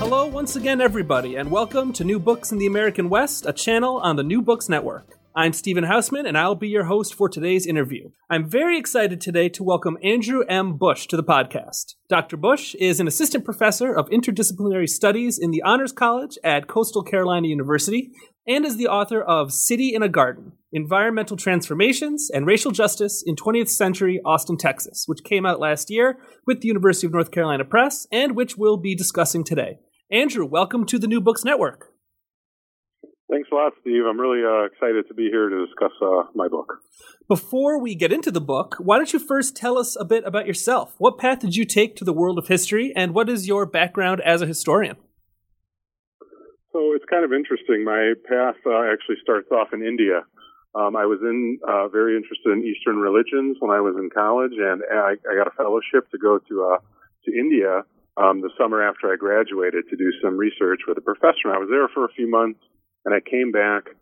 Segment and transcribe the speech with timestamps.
[0.00, 3.98] Hello, once again, everybody, and welcome to New Books in the American West, a channel
[3.98, 5.18] on the New Books Network.
[5.36, 8.08] I'm Stephen Hausman, and I'll be your host for today's interview.
[8.30, 10.78] I'm very excited today to welcome Andrew M.
[10.78, 11.96] Busch to the podcast.
[12.08, 12.38] Dr.
[12.38, 17.48] Busch is an assistant professor of interdisciplinary studies in the Honors College at Coastal Carolina
[17.48, 18.10] University
[18.48, 23.36] and is the author of City in a Garden Environmental Transformations and Racial Justice in
[23.36, 27.66] 20th Century Austin, Texas, which came out last year with the University of North Carolina
[27.66, 29.78] Press and which we'll be discussing today.
[30.12, 31.92] Andrew, welcome to the New Books Network.
[33.30, 34.02] Thanks a lot, Steve.
[34.10, 36.78] I'm really uh, excited to be here to discuss uh, my book.
[37.28, 40.48] Before we get into the book, why don't you first tell us a bit about
[40.48, 40.96] yourself?
[40.98, 44.20] What path did you take to the world of history, and what is your background
[44.22, 44.96] as a historian?
[46.72, 47.84] So it's kind of interesting.
[47.84, 50.22] My path uh, actually starts off in India.
[50.74, 54.58] Um, I was in uh, very interested in Eastern religions when I was in college,
[54.58, 56.78] and I, I got a fellowship to go to uh,
[57.26, 57.84] to India
[58.20, 61.48] um, the summer after I graduated to do some research with a professor.
[61.48, 62.60] I was there for a few months,
[63.04, 63.96] and I came back,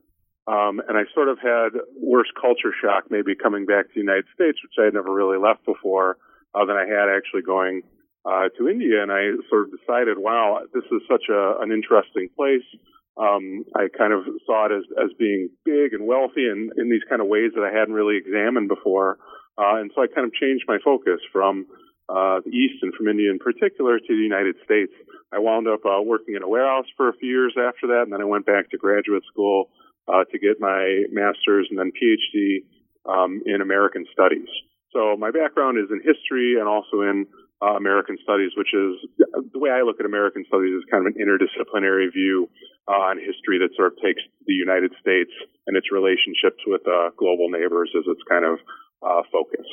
[0.51, 4.27] um, and I sort of had worse culture shock maybe coming back to the United
[4.35, 6.19] States, which I had never really left before,
[6.55, 7.83] uh, than I had actually going
[8.27, 9.03] uh, to India.
[9.03, 12.67] And I sort of decided, wow, this is such a, an interesting place.
[13.15, 17.03] Um, I kind of saw it as, as being big and wealthy and in these
[17.09, 19.19] kind of ways that I hadn't really examined before.
[19.59, 21.67] Uh, and so I kind of changed my focus from
[22.09, 24.93] uh, the East and from India in particular to the United States.
[25.33, 28.13] I wound up uh, working in a warehouse for a few years after that, and
[28.13, 29.69] then I went back to graduate school
[30.09, 32.65] uh, to get my master's and then PhD
[33.05, 34.49] um, in American Studies.
[34.93, 37.27] So my background is in history and also in
[37.61, 39.05] uh, American Studies, which is
[39.53, 42.49] the way I look at American Studies is kind of an interdisciplinary view
[42.89, 45.33] uh, on history that sort of takes the United States
[45.67, 48.59] and its relationships with uh, global neighbors as its kind of
[49.03, 49.67] uh, focus.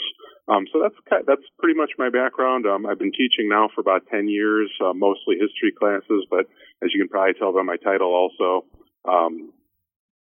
[0.47, 2.65] Um, so that's that's pretty much my background.
[2.65, 6.45] Um, I've been teaching now for about ten years, uh, mostly history classes, but
[6.83, 8.65] as you can probably tell by my title, also
[9.09, 9.51] um,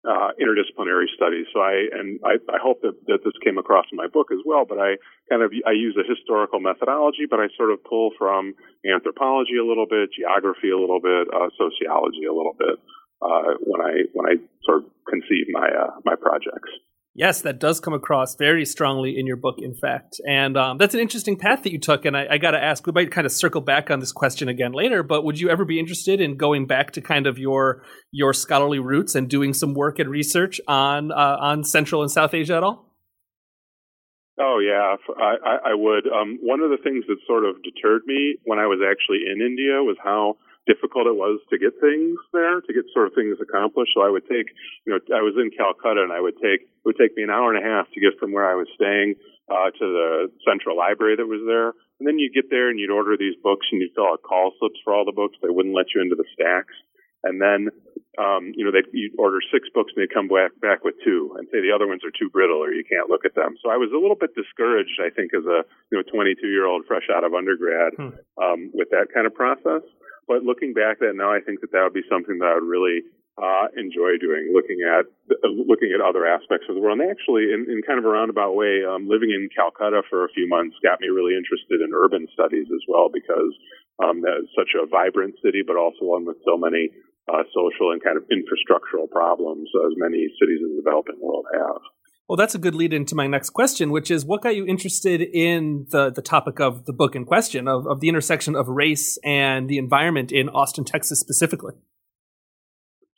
[0.04, 1.48] uh, interdisciplinary studies.
[1.54, 4.40] So I and I, I hope that, that this came across in my book as
[4.46, 4.66] well.
[4.68, 4.96] But I
[5.30, 9.66] kind of I use a historical methodology, but I sort of pull from anthropology a
[9.66, 12.76] little bit, geography a little bit, uh, sociology a little bit
[13.22, 16.72] uh, when I when I sort of conceive my uh, my projects.
[17.20, 20.22] Yes, that does come across very strongly in your book, in fact.
[20.26, 22.06] And um, that's an interesting path that you took.
[22.06, 24.48] And I, I got to ask, we might kind of circle back on this question
[24.48, 27.84] again later, but would you ever be interested in going back to kind of your
[28.14, 32.34] your scholarly roots and doing some work and research on uh, on Central and South
[32.34, 32.86] Asia at all?
[34.40, 36.08] Oh yeah, I, I would.
[36.08, 39.42] Um, one of the things that sort of deterred me when I was actually in
[39.42, 40.38] India was how
[40.70, 43.98] difficult it was to get things there, to get sort of things accomplished.
[43.98, 44.54] So I would take,
[44.86, 47.34] you know, I was in Calcutta and I would take, it would take me an
[47.34, 49.18] hour and a half to get from where I was staying,
[49.50, 50.08] uh, to the
[50.46, 51.74] central library that was there.
[51.98, 54.54] And then you'd get there and you'd order these books and you'd fill out call
[54.62, 55.42] slips for all the books.
[55.42, 56.78] They wouldn't let you into the stacks.
[57.24, 57.68] And then,
[58.16, 61.36] um, you know, they you'd order six books and they'd come back, back with two
[61.36, 63.58] and say the other ones are too brittle or you can't look at them.
[63.60, 66.64] So I was a little bit discouraged, I think, as a, you know, 22 year
[66.64, 68.16] old fresh out of undergrad, hmm.
[68.40, 69.84] um, with that kind of process.
[70.30, 72.70] But looking back at now, I think that that would be something that I would
[72.70, 73.02] really
[73.42, 77.02] uh, enjoy doing, looking at uh, looking at other aspects of the world.
[77.02, 80.34] And actually, in, in kind of a roundabout way, um, living in Calcutta for a
[80.38, 83.58] few months got me really interested in urban studies as well, because
[83.98, 86.94] um, that's such a vibrant city, but also one with so many
[87.26, 91.82] uh, social and kind of infrastructural problems as many cities in the developing world have.
[92.30, 95.20] Well, that's a good lead into my next question, which is what got you interested
[95.20, 99.18] in the, the topic of the book in question, of, of the intersection of race
[99.26, 101.74] and the environment in Austin, Texas specifically?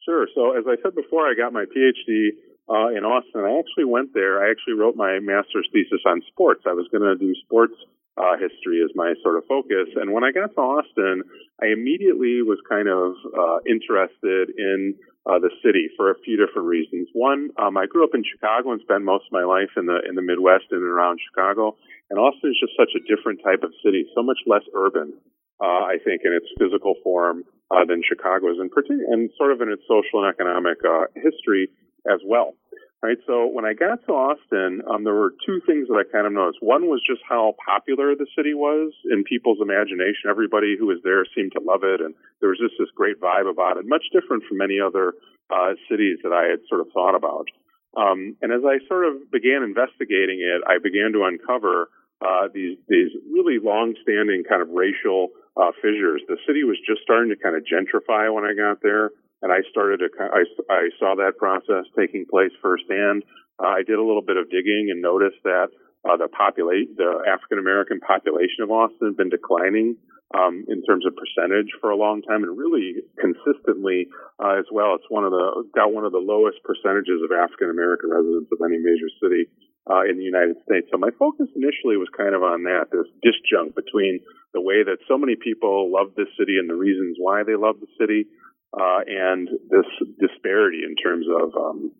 [0.05, 0.27] Sure.
[0.33, 2.29] So, as I said before, I got my PhD
[2.69, 3.41] uh, in Austin.
[3.43, 4.41] I actually went there.
[4.41, 6.61] I actually wrote my master's thesis on sports.
[6.65, 7.73] I was going to do sports
[8.17, 9.87] uh, history as my sort of focus.
[9.95, 11.23] And when I got to Austin,
[11.61, 16.67] I immediately was kind of uh, interested in uh, the city for a few different
[16.67, 17.07] reasons.
[17.13, 20.01] One, um, I grew up in Chicago and spent most of my life in the
[20.07, 21.77] in the Midwest and around Chicago,
[22.09, 25.13] and Austin is just such a different type of city, so much less urban.
[25.61, 29.53] Uh, I think in its physical form uh, than Chicago is, in particular, and sort
[29.53, 31.69] of in its social and economic uh, history
[32.09, 32.57] as well.
[33.01, 33.17] Right.
[33.25, 36.33] So when I got to Austin, um, there were two things that I kind of
[36.33, 36.61] noticed.
[36.61, 40.29] One was just how popular the city was in people's imagination.
[40.29, 43.49] Everybody who was there seemed to love it, and there was just this great vibe
[43.49, 45.17] about it, much different from many other
[45.49, 47.49] uh, cities that I had sort of thought about.
[47.97, 51.89] Um, and as I sort of began investigating it, I began to uncover
[52.21, 56.21] uh, these these really long-standing kind of racial uh, fissures.
[56.29, 59.09] The city was just starting to kind of gentrify when I got there
[59.41, 63.23] and I started I, I saw that process taking place firsthand.
[63.61, 65.69] Uh, I did a little bit of digging and noticed that
[66.05, 69.97] uh, the populate, the African American population of Austin had been declining
[70.33, 74.07] um, in terms of percentage for a long time, and really consistently
[74.41, 74.95] uh, as well.
[74.95, 78.59] It's one of the got one of the lowest percentages of African American residents of
[78.65, 79.51] any major city
[79.89, 80.87] uh, in the United States.
[80.91, 84.21] So my focus initially was kind of on that, this disjunct between
[84.53, 87.81] the way that so many people love this city and the reasons why they love
[87.81, 88.27] the city,
[88.73, 89.87] uh, and this
[90.19, 91.91] disparity in terms of um,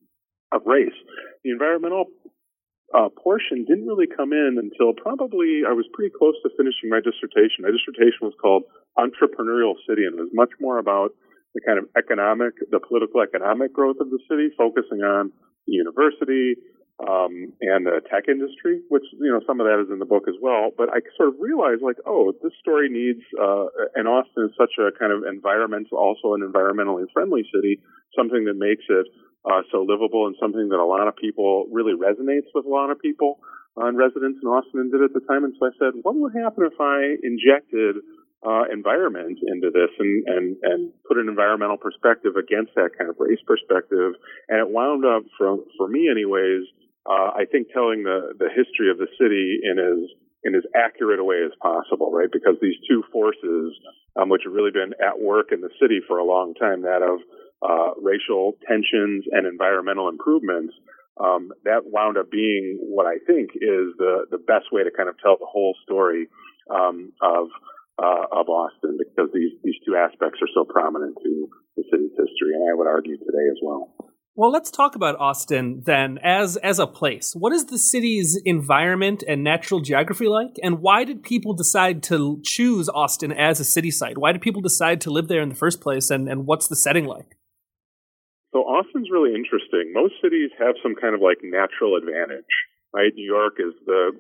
[0.51, 0.95] of race.
[1.43, 2.05] The environmental
[2.93, 6.99] uh, portion didn't really come in until probably I was pretty close to finishing my
[6.99, 7.63] dissertation.
[7.63, 8.63] My dissertation was called
[8.99, 11.15] Entrepreneurial City, and it was much more about
[11.55, 15.31] the kind of economic, the political economic growth of the city, focusing on
[15.67, 16.55] the university,
[17.01, 20.29] um, and the tech industry, which you know some of that is in the book
[20.29, 20.69] as well.
[20.75, 23.65] But I sort of realized like, oh, this story needs, uh,
[23.95, 27.81] and Austin is such a kind of environmental, also an environmentally friendly city,
[28.13, 29.07] something that makes it
[29.45, 32.91] uh, so livable and something that a lot of people really resonates with a lot
[32.91, 33.39] of people
[33.77, 35.43] uh, and residents in Austin and did at the time.
[35.43, 38.03] And so I said, what would happen if I injected
[38.45, 43.15] uh, environment into this and, and, and put an environmental perspective against that kind of
[43.19, 44.13] race perspective.
[44.49, 46.65] And it wound up, for, for me anyways,
[47.05, 50.09] uh, I think telling the, the history of the city in as
[50.43, 52.29] in as accurate a way as possible, right?
[52.31, 53.77] Because these two forces,
[54.15, 57.05] um, which have really been at work in the city for a long time, that
[57.05, 57.21] of
[57.61, 60.73] uh, racial tensions and environmental improvements,
[61.21, 65.09] um, that wound up being what I think is the the best way to kind
[65.09, 66.27] of tell the whole story
[66.69, 67.47] um, of
[68.01, 72.57] uh, of Austin, because these these two aspects are so prominent to the city's history,
[72.57, 73.93] and I would argue today as well.
[74.41, 77.35] Well, let's talk about Austin then as as a place.
[77.37, 82.41] What is the city's environment and natural geography like, and why did people decide to
[82.43, 84.17] choose Austin as a city site?
[84.17, 86.75] Why did people decide to live there in the first place, and, and what's the
[86.75, 87.37] setting like?
[88.51, 89.93] So Austin's really interesting.
[89.93, 92.49] Most cities have some kind of like natural advantage
[92.93, 93.13] right?
[93.15, 94.11] New York is the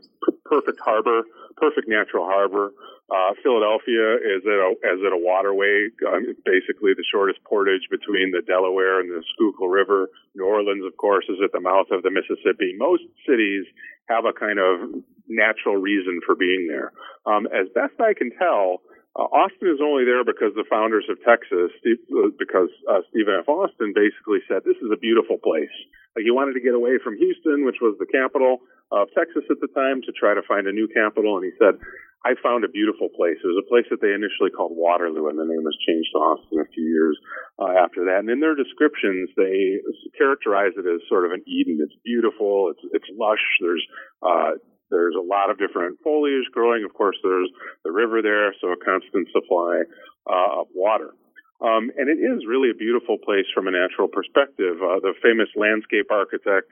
[0.45, 1.23] perfect harbor,
[1.57, 2.71] perfect natural harbor.
[3.11, 8.31] Uh, Philadelphia is at a, is at a waterway, um, basically the shortest portage between
[8.31, 10.09] the Delaware and the Schuylkill River.
[10.33, 12.73] New Orleans, of course, is at the mouth of the Mississippi.
[12.77, 13.65] Most cities
[14.07, 16.93] have a kind of natural reason for being there.
[17.25, 18.81] Um, as best I can tell,
[19.11, 23.35] uh, Austin is only there because the founders of Texas, Steve, uh, because uh, Stephen
[23.43, 23.47] F.
[23.51, 25.73] Austin basically said this is a beautiful place.
[26.15, 29.59] Like he wanted to get away from Houston, which was the capital of Texas at
[29.59, 31.35] the time, to try to find a new capital.
[31.35, 31.75] And he said,
[32.23, 33.41] I found a beautiful place.
[33.41, 36.19] It was a place that they initially called Waterloo, and the name was changed to
[36.21, 37.17] Austin a few years
[37.57, 38.23] uh, after that.
[38.23, 39.81] And in their descriptions, they
[40.15, 41.81] characterize it as sort of an Eden.
[41.81, 42.71] It's beautiful.
[42.71, 43.41] It's it's lush.
[43.59, 43.85] There's
[44.21, 44.61] uh,
[44.91, 46.83] there's a lot of different foliage growing.
[46.83, 47.49] Of course, there's
[47.83, 49.87] the river there, so a constant supply
[50.29, 51.15] uh, of water.
[51.61, 54.81] Um, and it is really a beautiful place from a natural perspective.
[54.81, 56.67] Uh, the famous landscape architect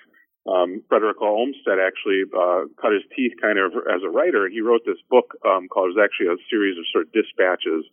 [0.50, 4.48] um, Frederick Olmsted actually uh, cut his teeth kind of as a writer.
[4.50, 7.86] He wrote this book um, called, it was actually a series of sort of dispatches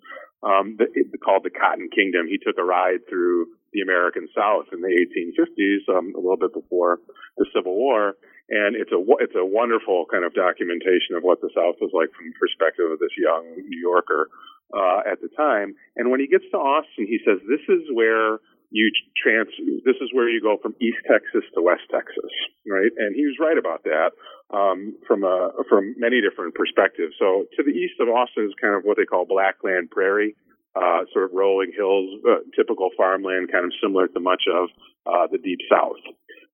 [0.43, 0.89] um, that,
[1.21, 2.29] called The Cotton Kingdom.
[2.29, 6.55] He took a ride through the American South in the 1850s, um, a little bit
[6.55, 7.01] before
[7.37, 8.17] the Civil War,
[8.49, 12.15] and it's a it's a wonderful kind of documentation of what the South was like
[12.15, 14.31] from the perspective of this young New Yorker
[14.71, 15.75] uh, at the time.
[15.97, 18.39] And when he gets to Austin, he says, "This is where
[18.71, 19.51] you trans.
[19.85, 22.31] This is where you go from East Texas to West Texas,
[22.71, 24.15] right?" And he was right about that
[24.55, 27.15] um, from a from many different perspectives.
[27.19, 30.37] So to the east of Austin is kind of what they call Blackland Prairie.
[30.77, 34.69] Uh, sort of rolling hills, uh, typical farmland, kind of similar to much of
[35.09, 35.97] uh, the deep south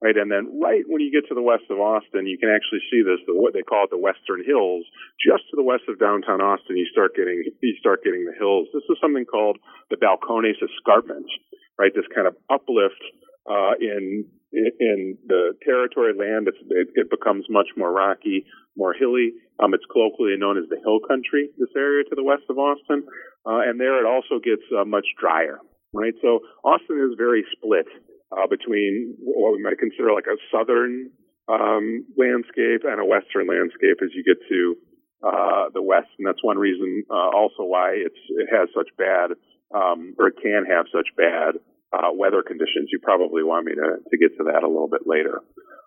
[0.03, 0.19] right?
[0.19, 3.07] And then right when you get to the west of Austin, you can actually see
[3.07, 4.85] this, the, what they call it the Western Hills.
[5.23, 8.67] Just to the west of downtown Austin, you start getting you start getting the hills.
[8.75, 11.31] This is something called the Balcones Escarpment,
[11.79, 11.95] right?
[11.95, 13.01] This kind of uplift
[13.47, 16.51] uh, in in the territory land.
[16.51, 18.45] It, it, becomes much more rocky,
[18.77, 19.33] more hilly.
[19.63, 21.49] Um, it's colloquially known as the Hill Country.
[21.57, 23.07] This area to the west of Austin,
[23.47, 25.59] uh, and there it also gets uh, much drier.
[25.95, 27.85] Right, so Austin is very split
[28.33, 31.11] uh, between what we might consider like a southern
[31.49, 34.77] um, landscape and a western landscape as you get to
[35.23, 39.37] uh, the west, and that's one reason uh, also why it's it has such bad
[39.75, 41.61] um, or it can have such bad
[41.93, 42.89] uh, weather conditions.
[42.91, 45.41] You probably want me to, to get to that a little bit later.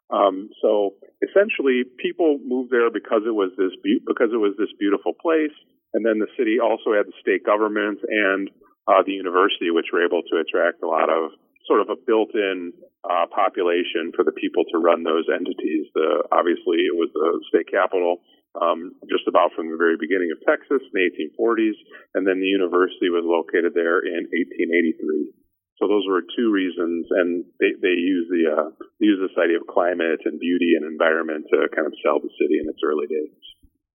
[0.10, 4.70] Um, so essentially, people moved there because it was this be- because it was this
[4.78, 5.54] beautiful place,
[5.94, 8.50] and then the city also had the state government and
[8.88, 11.32] uh, the university, which were able to attract a lot of
[11.66, 12.74] sort of a built-in
[13.04, 15.90] uh, population for the people to run those entities.
[15.94, 18.22] The, obviously, it was the state capital
[18.62, 21.76] um, just about from the very beginning of Texas in the 1840s,
[22.16, 25.34] and then the university was located there in 1883.
[25.76, 28.70] So those were two reasons, and they, they use the uh,
[29.04, 32.64] use this idea of climate and beauty and environment to kind of sell the city
[32.64, 33.36] in its early days.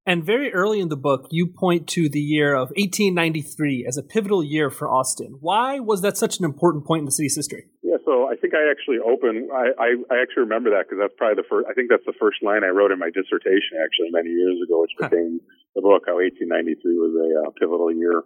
[0.06, 4.04] And very early in the book, you point to the year of 1893 as a
[4.04, 5.38] pivotal year for Austin.
[5.40, 7.68] Why was that such an important point in the city's history?
[7.84, 9.50] Yeah, so I think I actually open.
[9.54, 11.68] I, I, I actually remember that because that's probably the first.
[11.70, 14.82] I think that's the first line I wrote in my dissertation actually many years ago,
[14.82, 15.42] which became
[15.76, 16.10] the book.
[16.10, 18.24] How 1893 was a uh, pivotal year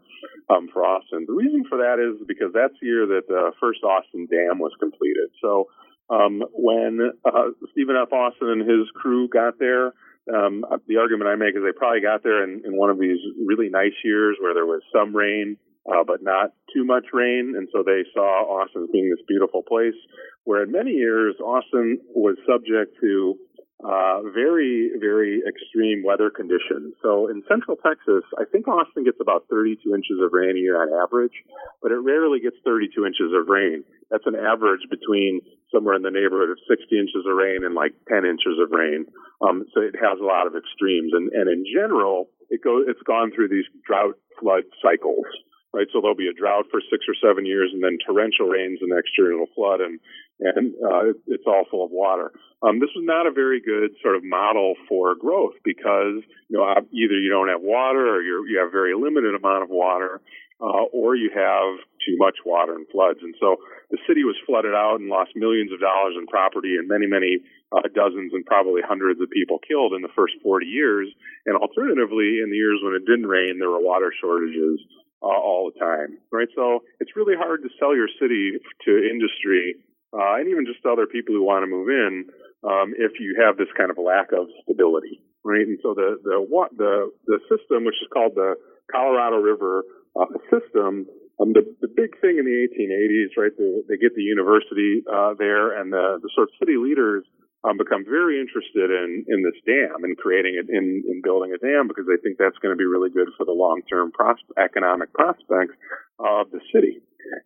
[0.48, 1.26] um, for Austin.
[1.28, 4.72] The reason for that is because that's the year that the first Austin Dam was
[4.80, 5.32] completed.
[5.42, 5.68] So
[6.10, 8.12] um, when uh, Stephen F.
[8.12, 9.94] Austin and his crew got there
[10.32, 13.20] um, the argument I make is they probably got there in, in one of these
[13.46, 17.56] really nice years where there was some rain, uh, but not too much rain.
[17.58, 19.98] And so they saw Austin as being this beautiful place,
[20.46, 23.36] where in many years, Austin was subject to
[23.84, 26.96] uh, very, very extreme weather conditions.
[27.04, 30.82] So in central Texas, I think Austin gets about 32 inches of rain a year
[30.82, 31.36] on average,
[31.82, 33.84] but it rarely gets 32 inches of rain.
[34.10, 37.92] That's an average between somewhere in the neighborhood of 60 inches of rain and like
[38.08, 39.06] 10 inches of rain.
[39.44, 41.12] Um, so it has a lot of extremes.
[41.12, 45.28] And, and in general, it goes, it's gone through these drought flood cycles
[45.74, 45.88] right?
[45.92, 48.88] So there'll be a drought for six or seven years, and then torrential rains the
[48.88, 50.00] next year, and it'll flood, and
[50.40, 52.32] and uh, it's all full of water.
[52.62, 56.64] Um, this was not a very good sort of model for growth because you know
[56.94, 60.22] either you don't have water or you you have very limited amount of water,
[60.62, 63.20] uh, or you have too much water and floods.
[63.22, 63.58] And so
[63.92, 67.44] the city was flooded out and lost millions of dollars in property and many, many
[67.72, 71.12] uh, dozens and probably hundreds of people killed in the first 40 years.
[71.46, 74.80] And alternatively, in the years when it didn't rain, there were water shortages
[75.24, 76.48] uh, all the time, right?
[76.56, 79.76] So it's really hard to sell your city to industry
[80.14, 82.30] uh, and even just other people who want to move in
[82.64, 85.66] um, if you have this kind of lack of stability, right?
[85.66, 88.56] And so the the what the the system, which is called the
[88.92, 89.84] Colorado River
[90.16, 91.08] uh, system,
[91.42, 93.56] um, the, the big thing in the 1880s, right?
[93.58, 97.26] The, they get the university uh, there, and the, the sort of city leaders
[97.64, 101.60] um, become very interested in in this dam and creating it in in building a
[101.60, 104.44] dam because they think that's going to be really good for the long term pros-
[104.60, 105.76] economic prospects
[106.20, 107.02] of the city.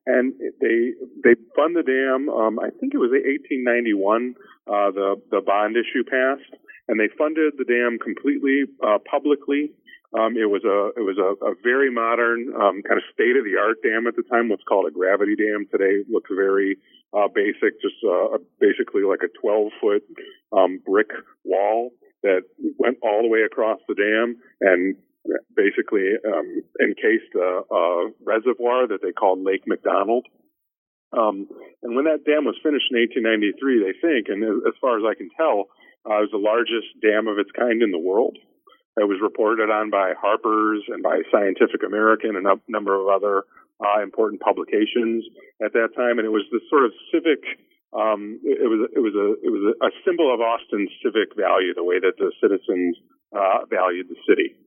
[0.06, 2.30] And they they fund the dam.
[2.30, 4.36] Um, I think it was 1891.
[4.66, 6.50] Uh, the the bond issue passed,
[6.90, 9.72] and they funded the dam completely uh, publicly.
[10.18, 13.46] Um, it was a it was a, a very modern um, kind of state of
[13.46, 14.50] the art dam at the time.
[14.50, 16.80] What's called a gravity dam today looks very
[17.14, 20.04] uh, basic, just uh, basically like a 12 foot
[20.52, 21.08] um, brick
[21.44, 21.92] wall
[22.24, 22.42] that
[22.78, 24.96] went all the way across the dam and
[25.56, 30.26] basically um, encased a, a reservoir that they called Lake McDonald.
[31.16, 31.48] Um,
[31.84, 35.16] and when that dam was finished in 1893, they think, and as far as I
[35.16, 35.72] can tell,
[36.04, 38.38] uh, it was the largest dam of its kind in the world.
[38.98, 43.46] It was reported on by Harper's and by Scientific American and a number of other
[43.80, 45.26] uh, important publications
[45.62, 47.44] at that time, and it was this sort of civic.
[47.96, 51.72] Um, it, was it was a it was a, a, symbol of Austin's civic value,
[51.72, 53.00] the way that the citizens
[53.32, 54.60] uh, valued the city.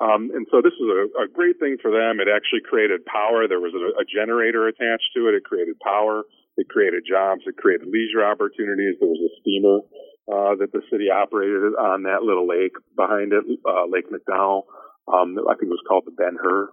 [0.00, 2.16] Um, and so this was a, a, great thing for them.
[2.16, 3.44] It actually created power.
[3.44, 5.36] There was a, a generator attached to it.
[5.36, 6.24] It created power.
[6.56, 7.44] It created jobs.
[7.44, 8.96] It created leisure opportunities.
[8.96, 9.84] There was a steamer
[10.32, 14.64] uh, that the city operated on that little lake behind it, uh, Lake McDowell.
[15.12, 16.72] Um, I think it was called the Ben Hur.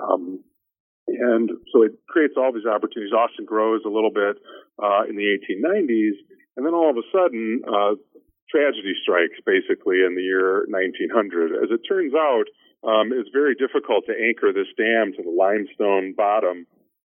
[0.00, 0.40] Um,
[1.06, 3.12] and so it creates all these opportunities.
[3.12, 4.36] Austin grows a little bit
[4.82, 6.16] uh, in the 1890s,
[6.56, 7.94] and then all of a sudden, uh,
[8.50, 11.52] tragedy strikes basically in the year 1900.
[11.58, 12.46] As it turns out,
[12.84, 16.66] um, it's very difficult to anchor this dam to the limestone bottom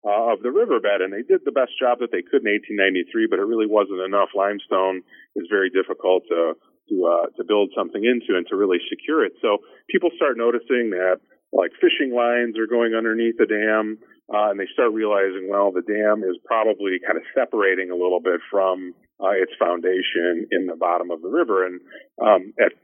[0.06, 3.26] uh, of the riverbed, and they did the best job that they could in 1893,
[3.26, 4.30] but it really wasn't enough.
[4.36, 5.02] Limestone
[5.34, 6.54] is very difficult to
[6.88, 9.32] to uh, to build something into and to really secure it.
[9.40, 11.20] So people start noticing that
[11.54, 15.86] like fishing lines are going underneath the dam, uh, and they start realizing, well, the
[15.86, 18.92] dam is probably kind of separating a little bit from
[19.22, 21.64] uh, its foundation in the bottom of the river.
[21.64, 21.80] And
[22.18, 22.74] um, at,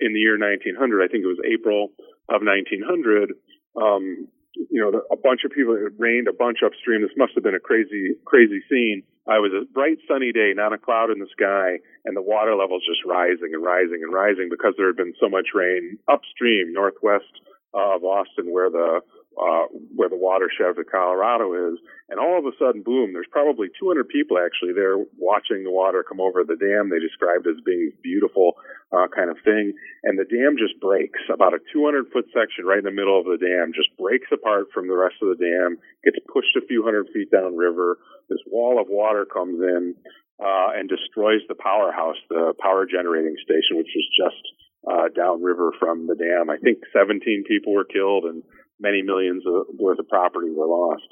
[0.00, 1.90] in the year 1900, I think it was April
[2.30, 3.34] of 1900,
[3.74, 7.02] um, you know, a bunch of people, it rained a bunch upstream.
[7.02, 9.02] This must have been a crazy, crazy scene.
[9.26, 12.54] It was a bright sunny day, not a cloud in the sky, and the water
[12.54, 16.74] levels just rising and rising and rising because there had been so much rain upstream,
[16.74, 17.32] northwest
[17.74, 19.00] of Austin where the
[19.32, 19.64] uh,
[19.96, 21.80] where the watershed of the Colorado is,
[22.12, 23.12] and all of a sudden, boom!
[23.12, 26.92] There's probably 200 people actually there watching the water come over the dam.
[26.92, 28.60] They described as being beautiful
[28.92, 29.72] uh, kind of thing,
[30.04, 31.20] and the dam just breaks.
[31.32, 34.68] About a 200 foot section right in the middle of the dam just breaks apart
[34.74, 37.96] from the rest of the dam, gets pushed a few hundred feet down river.
[38.28, 39.96] This wall of water comes in
[40.36, 44.44] uh, and destroys the powerhouse, the power generating station, which was just
[44.90, 46.50] uh, downriver from the dam.
[46.50, 48.42] I think 17 people were killed and
[48.80, 51.06] many millions of, worth of property were lost.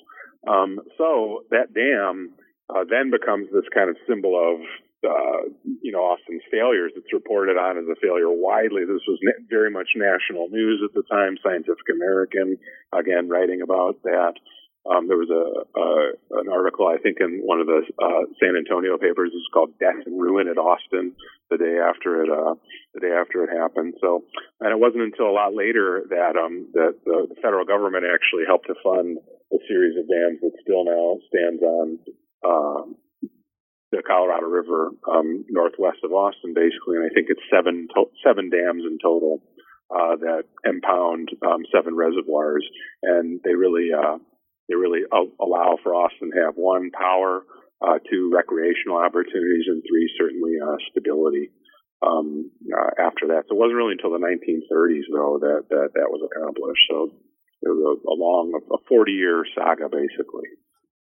[0.47, 2.35] Um, so that dam
[2.69, 4.61] uh, then becomes this kind of symbol of
[5.01, 5.49] uh,
[5.81, 6.93] you know Austin's failures.
[6.97, 8.85] It's reported on as a failure widely.
[8.85, 11.37] This was na- very much national news at the time.
[11.43, 12.59] Scientific American
[12.93, 14.35] again writing about that.
[14.89, 15.45] Um, there was a,
[15.77, 19.31] a, an article I think in one of the uh, San Antonio papers.
[19.35, 21.13] It's called "Death and Ruin at Austin."
[21.51, 22.55] The day after it, uh,
[22.95, 23.95] the day after it happened.
[24.01, 24.25] So,
[24.61, 28.69] and it wasn't until a lot later that um, that the, federal government actually helped
[28.69, 29.19] to fund
[29.53, 31.87] a series of dams that still now stands on
[32.41, 32.83] uh,
[33.93, 36.97] the Colorado River um, northwest of Austin, basically.
[36.97, 39.43] And I think it's seven to- seven dams in total
[39.91, 42.65] uh, that impound um, seven reservoirs,
[43.03, 44.19] and they really uh,
[44.71, 47.43] they really allow for Austin to have one power,
[47.83, 51.51] uh, two recreational opportunities, and three certainly uh, stability.
[52.01, 56.09] Um, uh, after that, so it wasn't really until the 1930s though that that, that
[56.09, 56.81] was accomplished.
[56.89, 57.13] So
[57.61, 60.49] it was a, a long, a 40 year saga basically.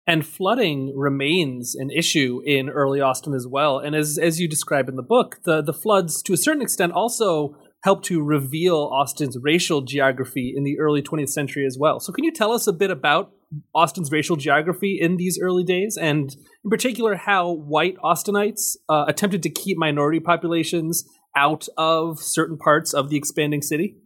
[0.05, 3.79] And flooding remains an issue in early Austin as well.
[3.79, 6.91] And as as you describe in the book, the the floods to a certain extent
[6.91, 11.99] also helped to reveal Austin's racial geography in the early 20th century as well.
[11.99, 13.31] So, can you tell us a bit about
[13.73, 19.43] Austin's racial geography in these early days, and in particular, how white Austinites uh, attempted
[19.43, 21.03] to keep minority populations
[21.35, 23.97] out of certain parts of the expanding city?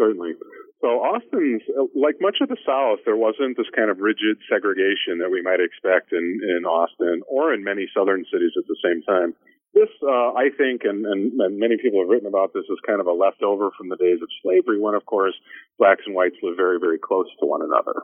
[0.00, 0.32] Certainly.
[0.80, 1.60] So, Austin's,
[1.94, 5.60] like much of the South, there wasn't this kind of rigid segregation that we might
[5.60, 9.34] expect in, in Austin or in many southern cities at the same time
[9.74, 13.00] this, uh, I think, and, and, and, many people have written about this as kind
[13.00, 15.34] of a leftover from the days of slavery, when, of course,
[15.78, 18.02] blacks and whites lived very, very close to one another.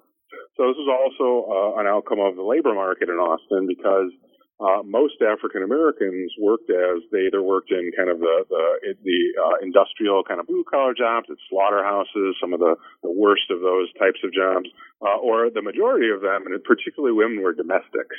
[0.56, 4.14] So this is also uh, an outcome of the labor market in Austin because
[4.56, 9.21] uh, most African Americans worked as they either worked in kind of the the, the
[9.36, 13.60] uh, industrial kind of blue collar jobs at slaughterhouses, some of the, the worst of
[13.60, 14.64] those types of jobs,
[15.04, 18.17] uh, or the majority of them, and particularly women, were domestics.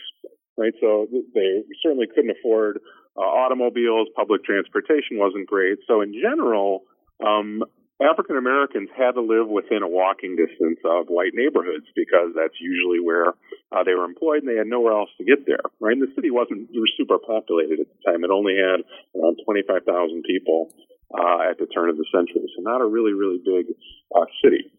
[0.58, 2.80] Right, so they certainly couldn't afford
[3.18, 5.80] uh, automobiles, public transportation wasn't great.
[5.88, 6.86] So in general,
[7.26, 7.64] um,
[7.98, 13.02] African Americans had to live within a walking distance of white neighborhoods because that's usually
[13.02, 13.34] where
[13.74, 15.66] uh, they were employed and they had nowhere else to get there.
[15.82, 15.98] Right?
[15.98, 18.22] And the city wasn't super populated at the time.
[18.24, 18.86] It only had
[19.18, 19.82] around 25,000
[20.30, 20.70] people
[21.10, 22.46] uh, at the turn of the century.
[22.54, 23.74] So not a really, really big
[24.14, 24.70] uh, city.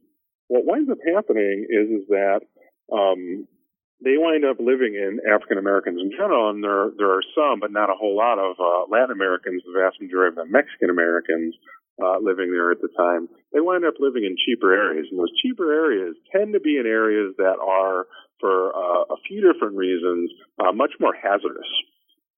[0.47, 2.47] What winds up happening is, is that
[2.95, 3.51] um,
[4.03, 7.73] they wind up living in African Americans in general, and there there are some, but
[7.73, 9.63] not a whole lot of uh, Latin Americans.
[9.67, 11.55] The vast majority of them Mexican Americans
[11.99, 13.29] uh, living there at the time.
[13.53, 16.87] They wind up living in cheaper areas, and those cheaper areas tend to be in
[16.87, 18.07] areas that are,
[18.39, 20.31] for uh, a few different reasons,
[20.63, 21.67] uh, much more hazardous.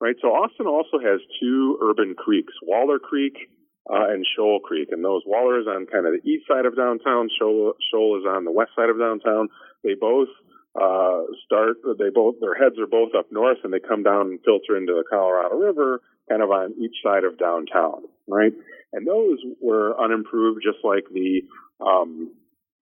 [0.00, 0.16] Right.
[0.22, 3.36] So Austin also has two urban creeks, Waller Creek
[3.84, 4.88] uh, and Shoal Creek.
[4.92, 7.28] And those Waller is on kind of the east side of downtown.
[7.38, 9.48] Shoal, Shoal is on the west side of downtown.
[9.84, 10.28] They both
[10.74, 11.76] uh, start.
[11.98, 14.92] They both their heads are both up north, and they come down and filter into
[14.92, 18.52] the Colorado River, kind of on each side of downtown, right?
[18.92, 21.42] And those were unimproved, just like the
[21.80, 22.32] um,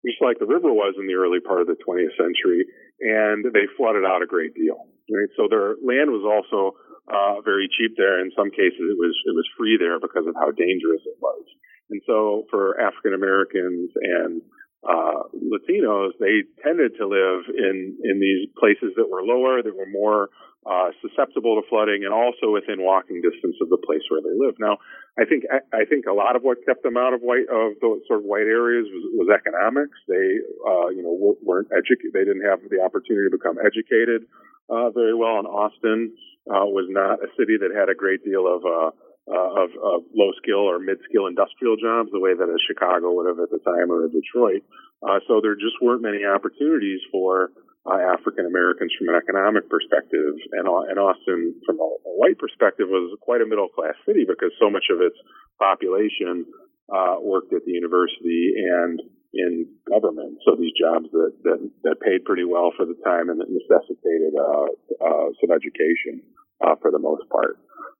[0.05, 2.63] just like the river was in the early part of the 20th century,
[2.99, 4.87] and they flooded out a great deal.
[5.09, 6.77] Right, so their land was also
[7.09, 8.21] uh, very cheap there.
[8.21, 11.43] In some cases, it was it was free there because of how dangerous it was.
[11.89, 14.41] And so, for African Americans and
[14.83, 19.89] uh, Latinos, they tended to live in, in these places that were lower, that were
[19.91, 20.29] more
[20.65, 24.59] uh, susceptible to flooding, and also within walking distance of the place where they lived.
[24.59, 24.77] Now,
[25.17, 27.79] I think I, I think a lot of what kept them out of white of
[27.81, 29.97] those sort of white areas was, was economics.
[30.07, 32.11] They, uh, you know, weren't educated.
[32.13, 34.27] They didn't have the opportunity to become educated
[34.69, 35.39] uh, very well.
[35.39, 36.11] And Austin
[36.47, 38.91] uh, was not a city that had a great deal of uh,
[39.27, 43.13] uh, of, of low skill or mid skill industrial jobs the way that a Chicago
[43.13, 44.63] would have at the time or a Detroit.
[45.03, 47.51] Uh, so there just weren't many opportunities for
[47.87, 52.91] uh, African Americans from an economic perspective, and, and Austin, from a, a, white perspective,
[52.91, 55.15] was quite a middle class city because so much of its
[55.57, 56.43] population
[56.91, 58.99] uh, worked at the university and
[59.33, 60.37] in government.
[60.45, 64.33] So these jobs that that, that paid pretty well for the time and that necessitated
[64.35, 66.25] uh, uh, some education
[66.59, 67.57] uh, for the most part.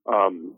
[0.10, 0.56] Um,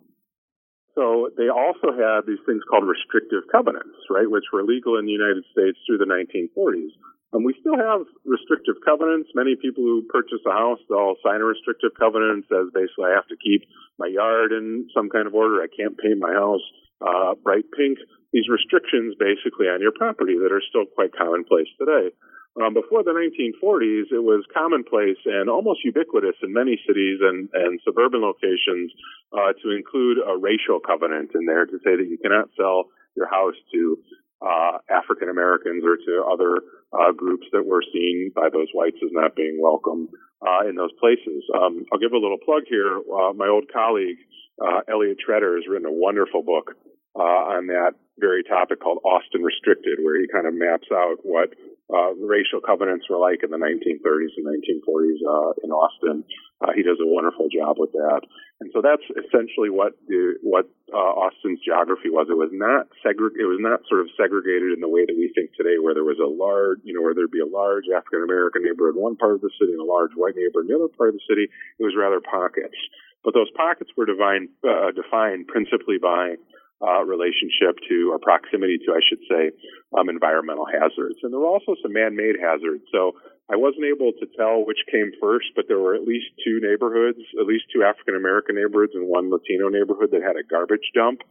[1.01, 5.17] so they also had these things called restrictive covenants, right, which were legal in the
[5.17, 6.93] United States through the 1940s.
[7.33, 9.33] And we still have restrictive covenants.
[9.33, 13.17] Many people who purchase a house, they'll sign a restrictive covenant that says basically I
[13.17, 13.65] have to keep
[13.97, 15.65] my yard in some kind of order.
[15.65, 16.61] I can't paint my house
[17.01, 17.97] uh, bright pink.
[18.29, 22.13] These restrictions basically on your property that are still quite commonplace today.
[22.59, 27.79] Um, before the 1940s, it was commonplace and almost ubiquitous in many cities and, and
[27.85, 28.91] suburban locations
[29.31, 33.31] uh, to include a racial covenant in there to say that you cannot sell your
[33.31, 33.97] house to
[34.43, 36.59] uh, African Americans or to other
[36.91, 40.09] uh, groups that were seen by those whites as not being welcome
[40.43, 41.43] uh, in those places.
[41.55, 42.99] Um, I'll give a little plug here.
[42.99, 44.17] Uh, my old colleague
[44.59, 46.75] uh, Eliot Tretter has written a wonderful book
[47.15, 51.51] uh, on that very topic called Austin Restricted, where he kind of maps out what
[51.91, 56.23] uh, racial covenants were like in the 1930s and 1940s uh, in Austin.
[56.63, 58.21] Uh, he does a wonderful job with that,
[58.61, 62.29] and so that's essentially what the what uh, Austin's geography was.
[62.29, 65.33] It was not segreg- It was not sort of segregated in the way that we
[65.35, 68.23] think today, where there was a large, you know, where there'd be a large African
[68.23, 70.79] American neighborhood in one part of the city and a large white neighborhood in the
[70.79, 71.49] other part of the city.
[71.49, 72.77] It was rather pockets,
[73.25, 76.37] but those pockets were defined uh, defined principally by
[76.81, 79.53] uh, relationship to, or proximity to, I should say,
[79.93, 81.21] um, environmental hazards.
[81.21, 82.83] And there were also some man-made hazards.
[82.91, 83.13] So
[83.51, 87.19] I wasn't able to tell which came first, but there were at least two neighborhoods,
[87.39, 91.21] at least two African American neighborhoods and one Latino neighborhood that had a garbage dump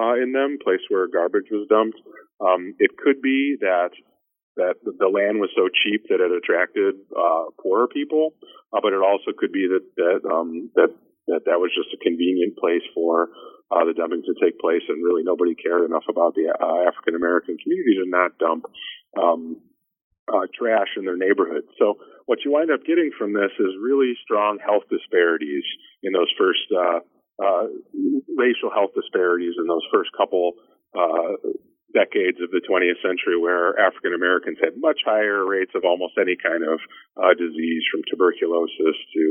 [0.00, 2.00] uh, in them, place where garbage was dumped.
[2.40, 3.90] Um, it could be that
[4.56, 8.34] that the land was so cheap that it attracted uh, poorer people,
[8.74, 10.90] uh, but it also could be that that um, that
[11.28, 13.28] that that was just a convenient place for
[13.70, 17.14] uh, the dumping to take place, and really nobody cared enough about the uh, African
[17.14, 18.66] American community to not dump
[19.16, 19.62] um,
[20.28, 21.64] uh, trash in their neighborhood.
[21.78, 25.64] So what you wind up getting from this is really strong health disparities
[26.02, 27.00] in those first uh,
[27.42, 27.66] uh,
[28.36, 30.54] racial health disparities in those first couple
[30.94, 31.34] uh,
[31.92, 36.36] decades of the 20th century where African Americans had much higher rates of almost any
[36.38, 36.78] kind of
[37.18, 39.24] uh, disease from tuberculosis to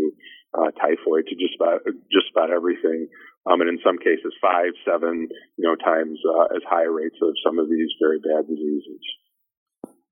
[0.57, 3.07] uh, typhoid to just about just about everything
[3.49, 7.33] um, and in some cases five seven you know times uh, as high rates of
[7.43, 9.01] some of these very bad diseases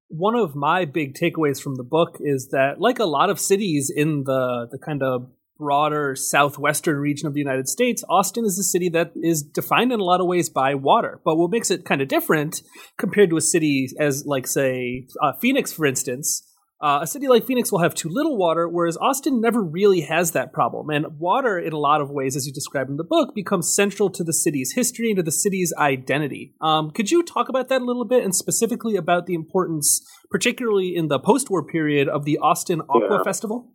[0.10, 3.91] one of my big takeaways from the book is that like a lot of cities
[3.93, 8.63] in the the kind of broader southwestern region of the United States, Austin is a
[8.63, 11.19] city that is defined in a lot of ways by water.
[11.26, 12.62] But what makes it kind of different
[12.97, 16.46] compared to a city as, like, say, uh, Phoenix, for instance,
[16.79, 20.31] uh, a city like Phoenix will have too little water, whereas Austin never really has
[20.31, 20.89] that problem.
[20.89, 24.09] And water, in a lot of ways, as you describe in the book, becomes central
[24.11, 26.53] to the city's history and to the city's identity.
[26.61, 30.95] Um, could you talk about that a little bit, and specifically about the importance, particularly
[30.95, 33.23] in the post-war period, of the Austin Aqua yeah.
[33.23, 33.71] Festival?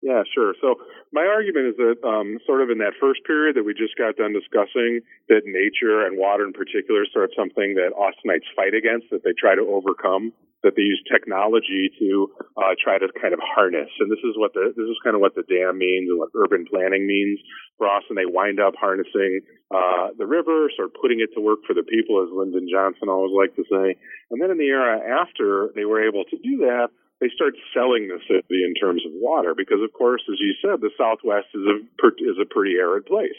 [0.00, 0.54] Yeah, sure.
[0.60, 0.74] So
[1.12, 4.16] my argument is that um, sort of in that first period that we just got
[4.16, 9.10] done discussing, that nature and water in particular sort of something that Austinites fight against,
[9.10, 13.40] that they try to overcome, that they use technology to uh, try to kind of
[13.42, 13.90] harness.
[14.00, 16.30] And this is what the this is kind of what the dam means and what
[16.34, 17.38] urban planning means
[17.78, 18.16] for Austin.
[18.16, 21.86] They wind up harnessing uh, the river, sort of putting it to work for the
[21.86, 23.98] people, as Lyndon Johnson always liked to say.
[24.30, 26.90] And then in the era after they were able to do that
[27.22, 30.82] they start selling the city in terms of water because, of course, as you said,
[30.82, 31.78] the Southwest is a
[32.18, 33.38] is a pretty arid place.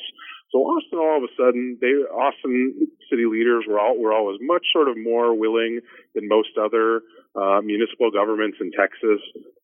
[0.53, 4.61] So Austin, all of a sudden, they Austin city leaders were all were always much
[4.69, 5.81] sort of more willing
[6.13, 7.01] than most other
[7.33, 9.17] uh, municipal governments in Texas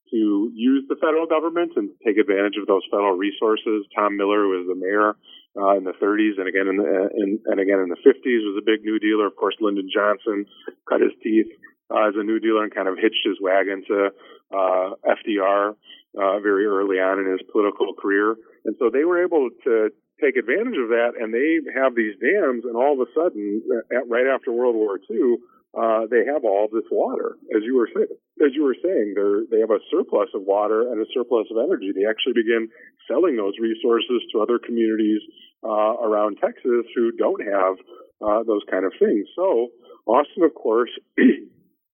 [0.10, 3.86] to use the federal government and take advantage of those federal resources.
[3.94, 5.14] Tom Miller was the mayor
[5.54, 8.58] uh, in the 30s, and again in the in, and again in the 50s was
[8.58, 9.30] a big New Dealer.
[9.30, 10.50] Of course, Lyndon Johnson
[10.90, 11.54] cut his teeth
[11.94, 14.10] uh, as a New Dealer and kind of hitched his wagon to
[14.50, 15.78] uh, FDR
[16.18, 18.34] uh, very early on in his political career.
[18.66, 22.64] And so they were able to take advantage of that, and they have these dams,
[22.64, 25.40] and all of a sudden, at, right after World War II,
[25.78, 28.10] uh, they have all this water, as you were saying.
[28.42, 31.62] As you were saying, they they have a surplus of water and a surplus of
[31.62, 31.92] energy.
[31.94, 32.70] They actually begin
[33.06, 35.22] selling those resources to other communities
[35.64, 37.76] uh, around Texas who don't have
[38.18, 39.28] uh, those kind of things.
[39.36, 39.70] So
[40.08, 40.90] Austin, of course,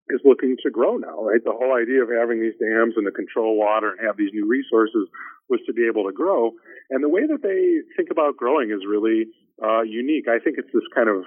[0.09, 1.43] is looking to grow now, right?
[1.43, 4.47] The whole idea of having these dams and to control water and have these new
[4.47, 5.09] resources
[5.49, 6.51] was to be able to grow.
[6.89, 9.27] And the way that they think about growing is really
[9.61, 10.27] uh, unique.
[10.27, 11.23] I think it's this kind of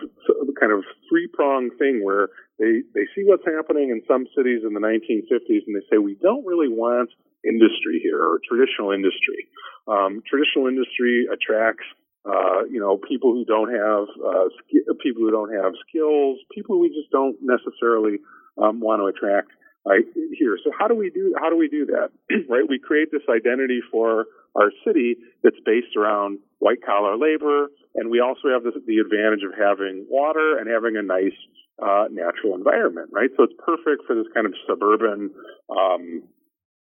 [0.60, 2.28] kind of three prong thing where
[2.58, 6.16] they they see what's happening in some cities in the 1950s and they say we
[6.20, 7.10] don't really want
[7.46, 9.48] industry here or traditional industry.
[9.86, 11.86] Um, traditional industry attracts
[12.28, 16.78] uh, you know, people who don't have uh, sk- people who don't have skills, people
[16.78, 18.18] we just don't necessarily
[18.60, 19.48] um, want to attract
[19.88, 20.04] uh,
[20.36, 20.58] here.
[20.64, 22.10] So how do we do how do we do that?
[22.48, 28.10] right, we create this identity for our city that's based around white collar labor, and
[28.10, 31.36] we also have the, the advantage of having water and having a nice
[31.78, 33.30] uh, natural environment, right?
[33.36, 35.30] So it's perfect for this kind of suburban
[35.70, 36.22] um,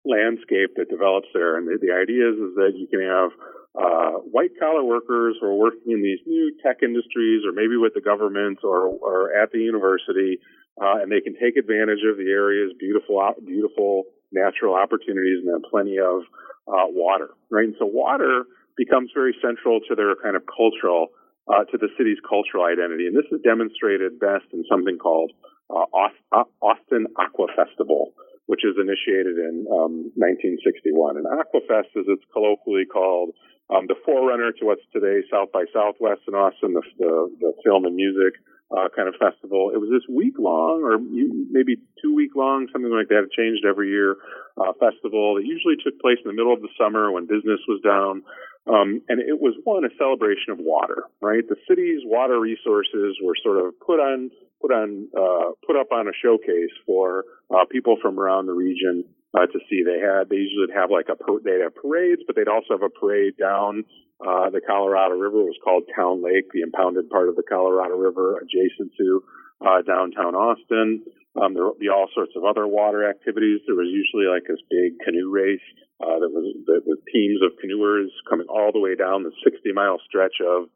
[0.05, 1.57] landscape that develops there.
[1.57, 3.31] And the, the idea is, is that you can have
[3.75, 7.93] uh, white collar workers who are working in these new tech industries, or maybe with
[7.93, 10.39] the government, or, or at the university,
[10.81, 15.61] uh, and they can take advantage of the area's beautiful, beautiful natural opportunities and then
[15.69, 16.27] plenty of
[16.67, 17.65] uh, water, right?
[17.65, 18.43] And so water
[18.75, 21.15] becomes very central to their kind of cultural,
[21.47, 23.07] uh, to the city's cultural identity.
[23.07, 25.31] And this is demonstrated best in something called
[25.69, 25.87] uh,
[26.61, 28.11] Austin Aqua Festival,
[28.47, 31.17] which is initiated in um, 1961.
[31.17, 33.31] And Aquafest, as it's colloquially called,
[33.69, 37.85] um, the forerunner to what's today South by Southwest in Austin, the, the, the film
[37.85, 38.37] and music
[38.71, 39.71] uh, kind of festival.
[39.73, 43.25] It was this week long, or maybe two week long, something like that.
[43.25, 44.17] It changed every year.
[44.57, 47.81] Uh, festival that usually took place in the middle of the summer when business was
[47.83, 48.23] down.
[48.65, 51.47] Um, and it was one a celebration of water, right?
[51.47, 56.07] The city's water resources were sort of put on put on uh, put up on
[56.07, 59.83] a showcase for uh, people from around the region uh, to see.
[59.83, 62.89] They had they usually have like a they'd have parades, but they'd also have a
[62.89, 63.83] parade down
[64.23, 65.41] uh, the Colorado River.
[65.41, 69.23] It was called Town Lake, the impounded part of the Colorado River adjacent to
[69.59, 71.03] uh, downtown Austin.
[71.35, 73.59] Um, there would be all sorts of other water activities.
[73.67, 75.67] There was usually like this big canoe race
[75.99, 79.71] uh, that was that, with teams of canoers coming all the way down the 60
[79.73, 80.71] mile stretch of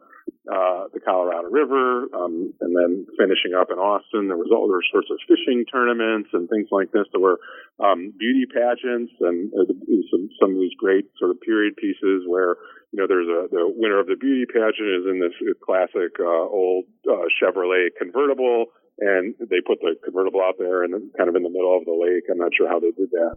[0.50, 4.28] uh, the Colorado River, um, and then finishing up in Austin.
[4.28, 7.06] There was all other sorts of fishing tournaments and things like this.
[7.12, 7.40] There were
[7.80, 9.66] um, beauty pageants and uh,
[10.12, 12.58] some some of these great sort of period pieces where
[12.92, 16.46] you know there's a the winner of the beauty pageant is in this classic uh,
[16.50, 21.44] old uh, Chevrolet convertible and they put the convertible out there and kind of in
[21.44, 22.28] the middle of the lake.
[22.30, 23.36] I'm not sure how they did that,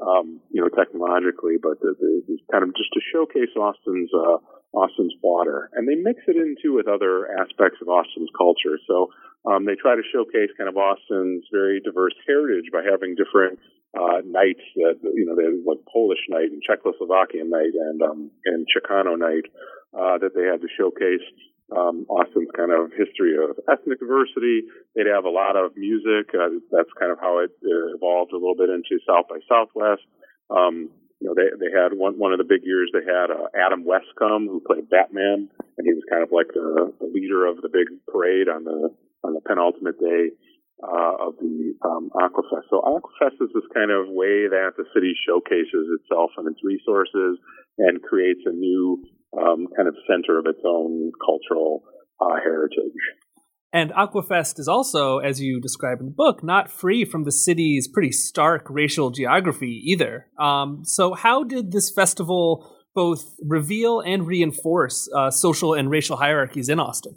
[0.00, 4.40] um, you know, technologically, but the, the, kind of just to showcase Austin's uh,
[4.74, 8.80] Austin's water, and they mix it into with other aspects of Austin's culture.
[8.88, 9.12] So
[9.46, 13.60] um, they try to showcase kind of Austin's very diverse heritage by having different
[13.94, 18.30] uh, nights that you know they have like Polish night and Czechoslovakian night and um,
[18.44, 19.46] and Chicano night
[19.94, 21.22] uh, that they had to showcase
[21.72, 24.68] um, Austin's kind of history of ethnic diversity.
[24.94, 26.34] They'd have a lot of music.
[26.34, 30.04] Uh, that's kind of how it uh, evolved a little bit into South by Southwest.
[30.50, 32.90] Um, you know, they they had one one of the big years.
[32.92, 35.48] They had uh, Adam West come, who played Batman,
[35.78, 38.92] and he was kind of like the, the leader of the big parade on the
[39.24, 40.36] on the penultimate day
[40.82, 42.68] uh, of the um, Aquafest.
[42.70, 47.38] So Aquafest is this kind of way that the city showcases itself and its resources
[47.78, 49.04] and creates a new
[49.36, 51.84] um, kind of center of its own cultural
[52.20, 52.92] uh, heritage.
[53.72, 57.88] And Aquafest is also, as you describe in the book, not free from the city's
[57.88, 60.28] pretty stark racial geography either.
[60.38, 66.68] Um, so, how did this festival both reveal and reinforce uh, social and racial hierarchies
[66.68, 67.16] in Austin?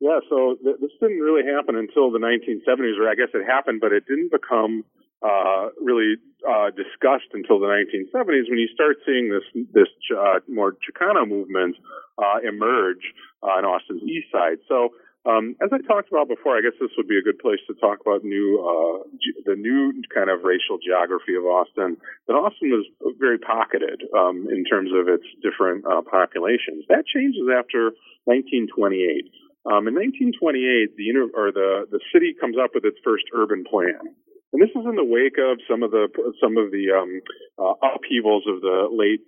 [0.00, 3.80] Yeah, so th- this didn't really happen until the 1970s, or I guess it happened,
[3.80, 4.84] but it didn't become
[5.22, 6.14] uh, really
[6.46, 9.42] uh, discussed until the 1970s when you start seeing this
[9.74, 11.74] this uh, more Chicano movement
[12.16, 13.02] uh, emerge
[13.42, 14.58] uh, in Austin's east side.
[14.68, 14.90] So.
[15.26, 17.74] Um, as I talked about before, I guess this would be a good place to
[17.74, 19.04] talk about new, uh,
[19.44, 21.98] the new kind of racial geography of Austin.
[22.28, 22.86] That Austin was
[23.18, 26.86] very pocketed um, in terms of its different populations.
[26.88, 27.92] That changes after
[28.24, 29.28] 1928.
[29.66, 34.14] Um, in 1928, the or the the city comes up with its first urban plan,
[34.52, 36.08] and this is in the wake of some of the
[36.40, 37.20] some of the um,
[37.58, 39.20] uh, upheavals of the late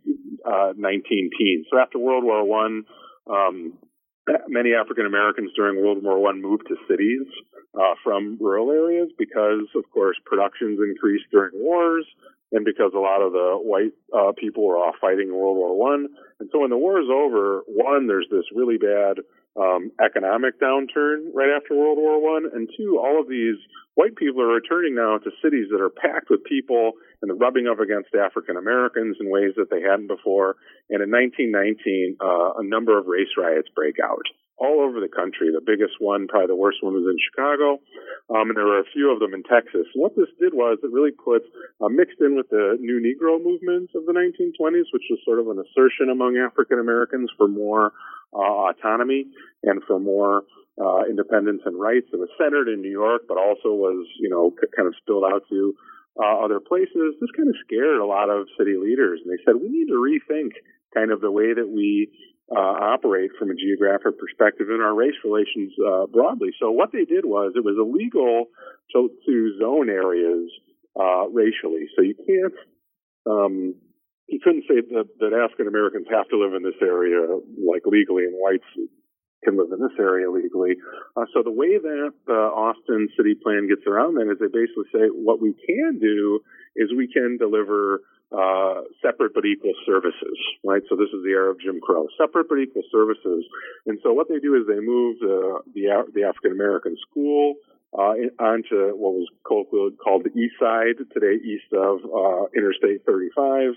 [0.46, 1.66] uh, 19 teens.
[1.70, 2.84] So after World War One,
[3.28, 3.74] um,
[4.48, 7.26] many African Americans during World War One moved to cities
[7.74, 12.06] uh, from rural areas because, of course, productions increased during wars,
[12.52, 16.08] and because a lot of the white uh, people were off fighting World War One.
[16.38, 19.18] And so when the war is over, one, there's this really bad
[19.56, 23.56] um, economic downturn right after World War One, and two, all of these
[23.94, 27.66] white people are returning now to cities that are packed with people and the rubbing
[27.66, 30.56] up against African Americans in ways that they hadn't before.
[30.88, 34.24] And in 1919, uh, a number of race riots break out
[34.60, 35.48] all over the country.
[35.48, 37.80] The biggest one, probably the worst one, was in Chicago,
[38.28, 39.88] um, and there were a few of them in Texas.
[39.96, 41.42] And what this did was it really put
[41.80, 45.48] uh, mixed in with the new Negro movements of the 1920s, which was sort of
[45.48, 47.96] an assertion among African Americans for more
[48.32, 49.26] autonomy
[49.62, 50.42] and for more
[50.80, 52.06] uh, independence and rights.
[52.12, 55.42] It was centered in New York, but also was, you know, kind of spilled out
[55.50, 55.74] to
[56.20, 57.16] uh, other places.
[57.20, 60.00] This kind of scared a lot of city leaders, and they said we need to
[60.00, 60.52] rethink
[60.94, 62.10] kind of the way that we
[62.50, 66.50] uh, operate from a geographic perspective in our race relations uh, broadly.
[66.58, 68.46] So what they did was it was illegal
[68.92, 70.50] to, to zone areas
[70.98, 71.86] uh, racially.
[71.94, 72.54] So you can't
[73.26, 73.74] um,
[74.30, 77.26] he couldn't say that, that African Americans have to live in this area
[77.58, 78.66] like legally and whites
[79.42, 80.76] can live in this area legally.
[81.16, 84.86] Uh, so the way that the Austin city plan gets around that is they basically
[84.92, 86.40] say what we can do
[86.76, 90.82] is we can deliver uh, separate but equal services, right?
[90.86, 93.42] So this is the era of Jim Crow, separate but equal services.
[93.86, 97.58] And so what they do is they move the the, the African American school
[97.92, 103.74] uh, onto what was colloquially called the East Side, today east of uh, Interstate 35,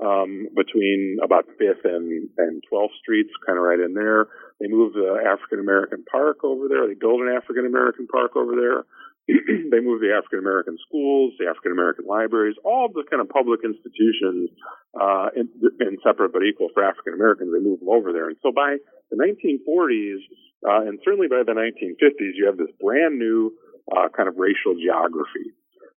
[0.00, 4.28] um, between about 5th and, and 12th Streets, kind of right in there.
[4.60, 6.86] They moved the African American Park over there.
[6.86, 8.84] They built an African American Park over there.
[9.28, 13.60] they moved the African American schools, the African American libraries, all the kind of public
[13.64, 14.50] institutions,
[14.98, 15.48] uh, in,
[15.80, 17.52] in separate but equal for African Americans.
[17.52, 18.28] They moved them over there.
[18.28, 18.76] And so by
[19.10, 20.22] the 1940s,
[20.66, 23.52] uh, and certainly by the 1950s, you have this brand new
[23.90, 25.54] uh, kind of racial geography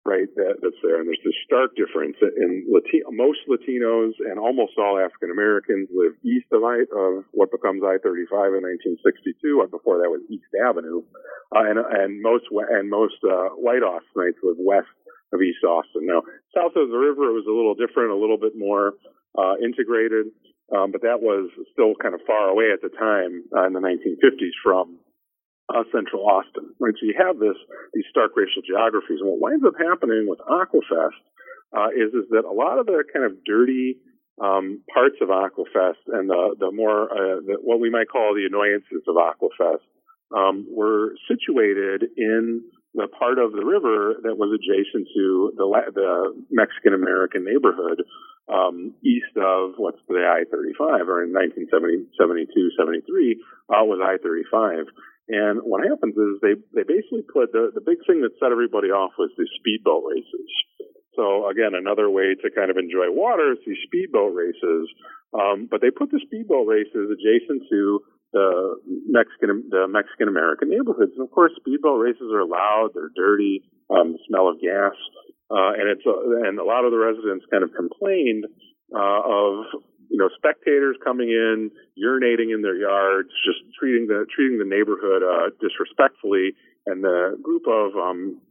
[0.06, 1.00] right, that, that's there.
[1.00, 6.14] And there's this stark difference in Latino, most Latinos and almost all African Americans live
[6.26, 11.06] east of I, of what becomes I-35 in 1962, and before that was East Avenue.
[11.54, 14.92] Uh, and, and most, and most, uh, white Austinites live west
[15.34, 16.10] of East Austin.
[16.10, 16.24] Now,
[16.56, 18.98] south of the river, it was a little different, a little bit more,
[19.38, 20.34] uh, integrated.
[20.72, 23.84] Um, but that was still kind of far away at the time uh, in the
[23.84, 24.98] 1950s from
[25.70, 26.94] uh, central Austin, right?
[27.00, 27.58] So you have this
[27.94, 31.22] these stark racial geographies, and what winds up happening with Aquafest
[31.76, 33.98] uh, is is that a lot of the kind of dirty
[34.42, 38.48] um, parts of Aquafest and the the more uh, the, what we might call the
[38.48, 39.86] annoyances of Aquafest
[40.36, 46.44] um, were situated in the part of the river that was adjacent to the the
[46.52, 48.04] Mexican American neighborhood
[48.52, 52.12] um, east of what's the I-35, or in 1972,
[52.78, 54.92] 73 uh, was I-35.
[55.30, 58.90] And what happens is they, they basically put the, the big thing that set everybody
[58.90, 60.50] off was the speedboat races.
[61.16, 64.90] So again, another way to kind of enjoy water is these speedboat races.
[65.32, 68.02] Um, but they put the speedboat races adjacent to
[68.34, 73.64] the Mexican the Mexican American neighborhoods, and of course, speedboat races are loud, they're dirty,
[73.90, 74.96] um, smell of gas,
[75.52, 78.46] uh, and it's uh, and a lot of the residents kind of complained
[78.96, 79.68] uh, of
[80.12, 85.24] you know, spectators coming in, urinating in their yards, just treating the treating the neighborhood
[85.24, 86.52] uh, disrespectfully,
[86.86, 88.42] and the group of um,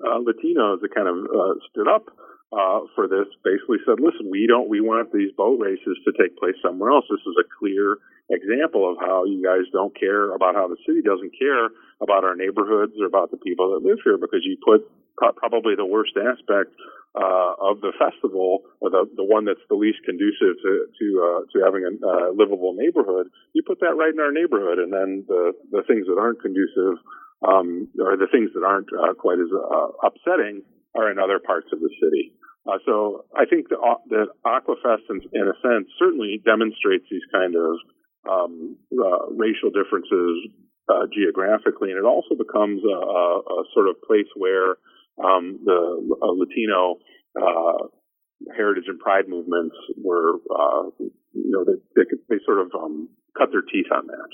[0.00, 2.08] uh, Latinos that kind of uh, stood up
[2.48, 4.72] uh, for this basically said, "Listen, we don't.
[4.72, 7.04] We want these boat races to take place somewhere else.
[7.12, 8.00] This is a clear
[8.32, 11.68] example of how you guys don't care about how the city doesn't care
[12.00, 14.82] about our neighborhoods or about the people that live here because you put
[15.36, 16.72] probably the worst aspect
[17.16, 21.40] uh, of the festival, or the the one that's the least conducive to to uh,
[21.48, 25.24] to having a uh, livable neighborhood, you put that right in our neighborhood, and then
[25.26, 27.00] the the things that aren't conducive,
[27.40, 30.60] um, or the things that aren't uh, quite as uh, upsetting,
[30.94, 32.36] are in other parts of the city.
[32.68, 33.78] Uh, so I think that,
[34.10, 37.78] that Aquafest, in, in, a sense, certainly demonstrates these kind of
[38.28, 38.76] um,
[39.30, 40.50] racial differences
[41.14, 44.76] geographically, and it also becomes a, a, a sort of place where
[45.22, 46.96] um, the uh, Latino
[47.40, 47.86] uh,
[48.56, 53.48] heritage and pride movements were, uh, you know, they, they, they sort of um, cut
[53.52, 54.28] their teeth on that.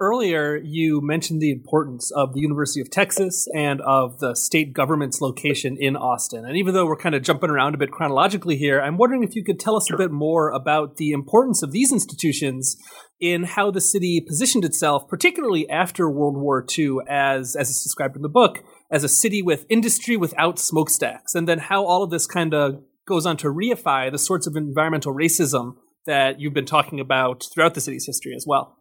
[0.00, 5.20] Earlier, you mentioned the importance of the University of Texas and of the state government's
[5.20, 6.44] location in Austin.
[6.44, 9.36] And even though we're kind of jumping around a bit chronologically here, I'm wondering if
[9.36, 9.94] you could tell us sure.
[9.94, 12.76] a bit more about the importance of these institutions
[13.20, 18.16] in how the city positioned itself, particularly after World War II, as as it's described
[18.16, 22.10] in the book, as a city with industry without smokestacks, and then how all of
[22.10, 26.66] this kind of goes on to reify the sorts of environmental racism that you've been
[26.66, 28.76] talking about throughout the city's history as well.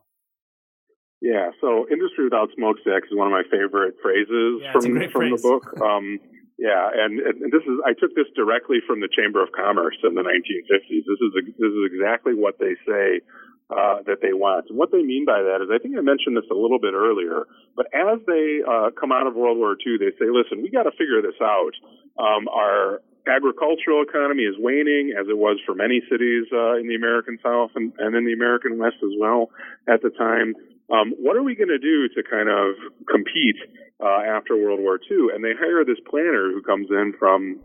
[1.21, 5.41] Yeah, so industry without smokestacks is one of my favorite phrases yeah, from from phrase.
[5.41, 5.63] the book.
[5.81, 6.19] Um,
[6.59, 10.13] yeah, and, and this is I took this directly from the Chamber of Commerce in
[10.13, 11.03] the 1950s.
[11.07, 13.23] This is this is exactly what they say
[13.69, 14.67] uh, that they want.
[14.69, 16.93] And what they mean by that is, I think I mentioned this a little bit
[16.93, 20.69] earlier, but as they uh, come out of World War II, they say, listen, we
[20.69, 21.73] got to figure this out.
[22.19, 26.95] Um, our agricultural economy is waning, as it was for many cities uh, in the
[26.95, 29.49] American South and, and in the American West as well
[29.87, 30.55] at the time.
[30.91, 32.75] Um, what are we going to do to kind of
[33.07, 33.55] compete
[34.03, 35.31] uh, after World War II?
[35.33, 37.59] And they hire this planner who comes in from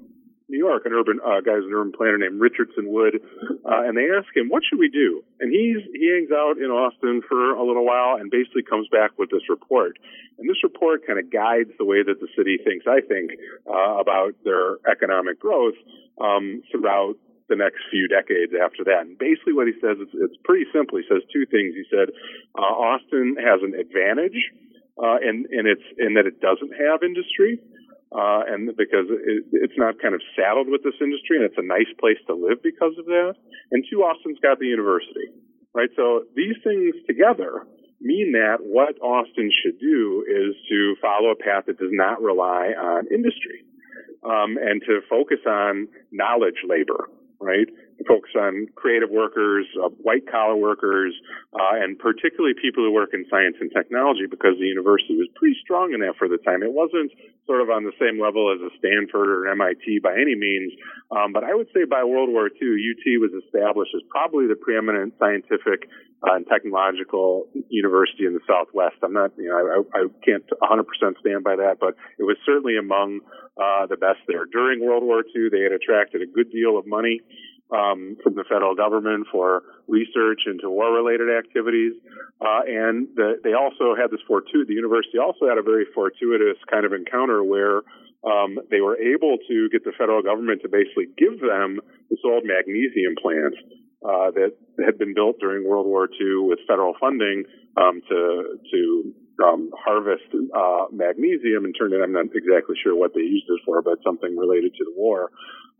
[0.48, 3.20] New York, an urban uh, guy's an urban planner named Richardson Wood,
[3.68, 6.72] uh, and they ask him, "What should we do?" And he's he hangs out in
[6.72, 9.98] Austin for a little while, and basically comes back with this report.
[10.38, 13.32] And this report kind of guides the way that the city thinks, I think,
[13.68, 15.76] uh, about their economic growth
[16.20, 17.16] um, throughout
[17.48, 19.04] the next few decades after that.
[19.04, 20.96] And basically, what he says it's, it's pretty simple.
[20.96, 21.76] He says two things.
[21.76, 22.08] He said
[22.56, 24.40] uh, Austin has an advantage,
[24.96, 27.60] uh, and and it's in that it doesn't have industry.
[28.12, 31.66] Uh, and because it, it's not kind of saddled with this industry, and it's a
[31.66, 33.34] nice place to live because of that.
[33.70, 35.28] And two, Austin's got the university,
[35.74, 35.90] right?
[35.96, 37.66] So these things together
[38.00, 42.72] mean that what Austin should do is to follow a path that does not rely
[42.72, 43.64] on industry,
[44.24, 47.68] um, and to focus on knowledge labor, right?
[48.06, 51.14] Focus on creative workers, uh, white collar workers,
[51.54, 55.56] uh, and particularly people who work in science and technology because the university was pretty
[55.62, 56.62] strong in that for the time.
[56.62, 57.10] It wasn't
[57.46, 60.72] sort of on the same level as a Stanford or MIT by any means,
[61.10, 64.56] um, but I would say by World War II, UT was established as probably the
[64.56, 65.88] preeminent scientific
[66.22, 68.96] uh, and technological university in the Southwest.
[69.02, 70.84] I'm not, you know, I, I can't 100%
[71.20, 73.20] stand by that, but it was certainly among
[73.56, 74.44] uh, the best there.
[74.46, 77.22] During World War II, they had attracted a good deal of money
[77.70, 81.92] um, from the federal government for research into war-related activities,
[82.40, 84.68] uh, and the, they also had this fortuitous.
[84.68, 87.82] The university also had a very fortuitous kind of encounter where
[88.24, 92.42] um, they were able to get the federal government to basically give them this old
[92.44, 93.54] magnesium plant
[94.02, 94.54] uh, that
[94.84, 97.44] had been built during World War II with federal funding
[97.76, 102.02] um, to to um, harvest uh, magnesium and turn it.
[102.02, 105.30] I'm not exactly sure what they used it for, but something related to the war.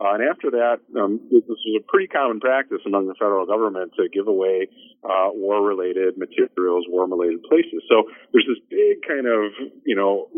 [0.01, 3.93] Uh, and after that, um, this was a pretty common practice among the federal government
[3.99, 4.69] to give away
[5.03, 7.83] uh, war-related materials, war-related places.
[7.91, 9.51] So there's this big kind of,
[9.85, 10.31] you know,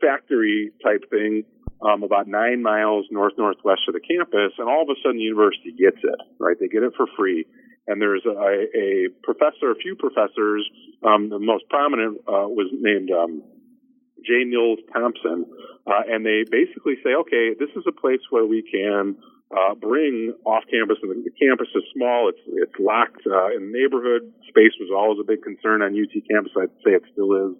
[0.00, 1.42] factory type thing
[1.82, 5.24] um, about nine miles north northwest of the campus, and all of a sudden the
[5.26, 6.20] university gets it.
[6.38, 7.46] Right, they get it for free.
[7.88, 10.62] And there's a, a professor, a few professors.
[11.02, 13.42] Um, the most prominent uh, was named um,
[14.24, 14.44] J.
[14.44, 15.46] Neils Thompson,
[15.86, 19.16] uh, and they basically say, okay, this is a place where we can
[19.50, 22.28] uh, bring off campus, and the, the campus is small.
[22.28, 24.32] It's it's locked uh, in the neighborhood.
[24.48, 26.52] Space was always a big concern on UT campus.
[26.54, 27.56] I'd say it still is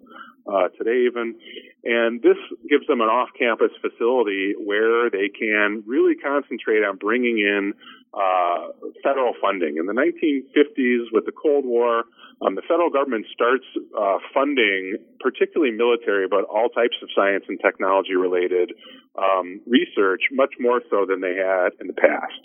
[0.47, 1.35] uh, today even.
[1.83, 2.37] And this
[2.69, 7.73] gives them an off-campus facility where they can really concentrate on bringing in
[8.13, 8.71] uh,
[9.03, 9.77] federal funding.
[9.77, 12.03] In the 1950s, with the Cold War,
[12.41, 17.59] um, the federal government starts uh, funding, particularly military, but all types of science and
[17.61, 18.73] technology related
[19.13, 22.41] um, research, much more so than they had in the past.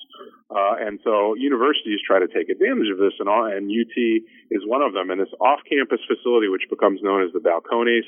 [0.52, 3.96] Uh, and so universities try to take advantage of this, and, all, and UT
[4.52, 5.08] is one of them.
[5.08, 8.04] And this off-campus facility, which becomes known as the Balcones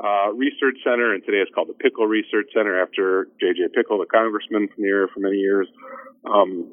[0.00, 3.76] uh, Research Center, and today it's called the Pickle Research Center after J.J.
[3.76, 5.68] Pickle, the congressman from the area for many years.
[6.24, 6.72] Um,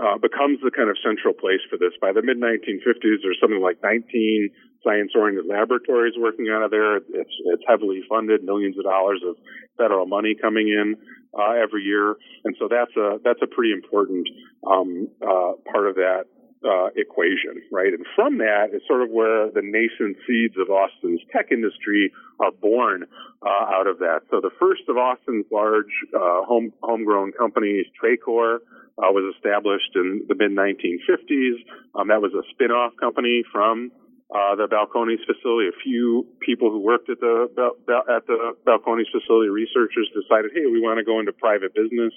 [0.00, 1.92] uh, becomes the kind of central place for this.
[2.00, 4.50] By the mid 1950s, there's something like 19
[4.82, 6.96] science-oriented laboratories working out of there.
[6.96, 9.36] It's, it's heavily funded, millions of dollars of
[9.76, 10.96] federal money coming in
[11.36, 14.26] uh, every year, and so that's a that's a pretty important
[14.66, 16.24] um, uh, part of that
[16.64, 17.92] uh, equation, right?
[17.92, 22.52] And from that is sort of where the nascent seeds of Austin's tech industry are
[22.52, 23.04] born
[23.42, 24.20] uh, out of that.
[24.30, 28.60] So the first of Austin's large uh, home homegrown companies, Tracor,
[29.00, 31.64] uh, was established in the mid 1950s.
[31.94, 33.90] Um, that was a spin-off company from
[34.30, 35.68] uh, the Balcones facility.
[35.68, 40.80] A few people who worked at the at the Balcones facility, researchers, decided, hey, we
[40.80, 42.12] want to go into private business.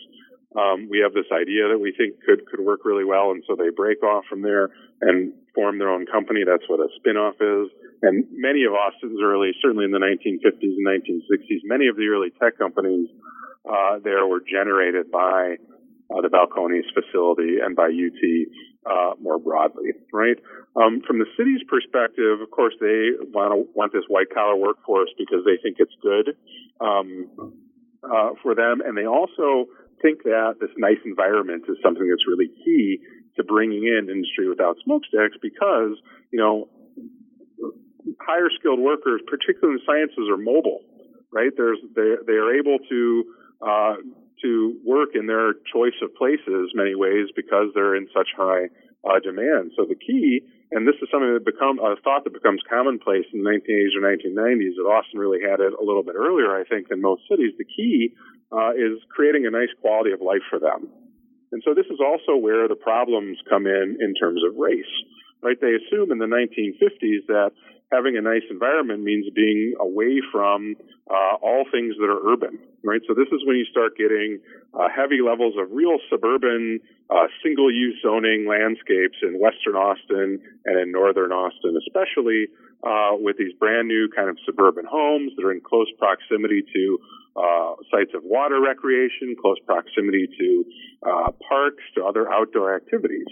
[0.56, 3.56] Um, we have this idea that we think could could work really well, and so
[3.56, 4.70] they break off from there
[5.02, 6.42] and form their own company.
[6.46, 7.72] That's what a spinoff is.
[8.02, 12.30] And many of Austin's early, certainly in the 1950s and 1960s, many of the early
[12.42, 13.10] tech companies
[13.66, 15.56] uh, there were generated by
[16.12, 18.22] uh, the Balcones facility and by UT
[18.86, 20.36] uh, more broadly, right?
[20.76, 25.10] Um, from the city's perspective, of course, they want to want this white collar workforce
[25.18, 26.36] because they think it's good
[26.82, 27.56] um,
[28.04, 29.72] uh, for them, and they also
[30.02, 33.00] think that this nice environment is something that's really key
[33.36, 35.98] to bringing in industry without smokestacks because
[36.32, 36.70] you know
[38.20, 40.82] higher skilled workers, particularly in sciences, are mobile,
[41.32, 41.52] right?
[41.56, 43.24] There's they they are able to
[43.62, 43.96] uh,
[44.42, 48.68] to work in their choice of places many ways because they're in such high
[49.04, 49.72] uh, demand.
[49.76, 50.42] So the key,
[50.72, 54.02] and this is something that become a thought that becomes commonplace in the 1980s or
[54.02, 57.54] 1990s, that Austin really had it a little bit earlier, I think, than most cities.
[57.58, 58.16] The key
[58.52, 60.88] uh, is creating a nice quality of life for them.
[61.52, 64.90] And so this is also where the problems come in in terms of race,
[65.44, 65.60] right?
[65.60, 67.52] They assume in the 1950s that
[67.92, 70.76] having a nice environment means being away from
[71.10, 73.02] uh, all things that are urban, right?
[73.08, 74.40] So this is when you start getting
[74.74, 76.80] uh, heavy levels of real suburban,
[77.10, 82.48] uh, single-use zoning landscapes in western Austin and in northern Austin, especially
[82.84, 87.00] uh, with these brand new kind of suburban homes that are in close proximity to
[87.36, 90.66] uh, sites of water recreation, close proximity to
[91.02, 93.26] uh, parks, to other outdoor activities.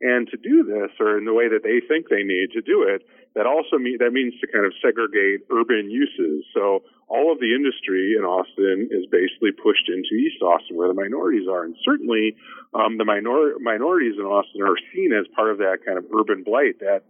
[0.00, 2.86] And to do this, or in the way that they think they need to do
[2.86, 3.02] it,
[3.34, 6.44] that also mean, that means to kind of segregate urban uses.
[6.54, 10.94] So all of the industry in Austin is basically pushed into East Austin, where the
[10.94, 12.36] minorities are, and certainly
[12.74, 16.42] um, the minor- minorities in Austin are seen as part of that kind of urban
[16.44, 17.02] blight that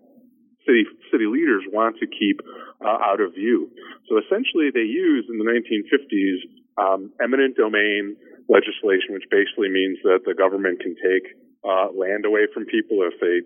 [0.67, 2.41] city city leaders want to keep
[2.81, 3.71] uh, out of view.
[4.09, 6.39] So essentially, they use in the 1950s
[6.79, 8.17] um, eminent domain
[8.49, 13.19] legislation, which basically means that the government can take uh, land away from people if
[13.21, 13.45] they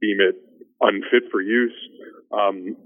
[0.00, 0.36] deem it
[0.80, 1.74] unfit for use.
[2.30, 2.76] Um,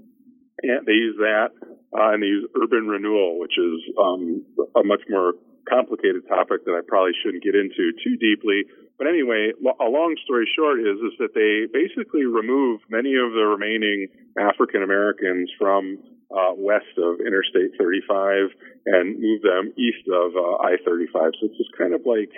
[0.61, 1.51] and they use that,
[1.95, 4.43] uh, and they use urban renewal, which is um,
[4.75, 5.33] a much more
[5.69, 8.65] complicated topic that I probably shouldn't get into too deeply.
[8.99, 13.47] But anyway, a long story short is is that they basically removed many of the
[13.47, 18.51] remaining African Americans from uh, west of Interstate 35
[18.85, 21.31] and moved them east of uh, I-35.
[21.39, 22.29] So it's just kind of like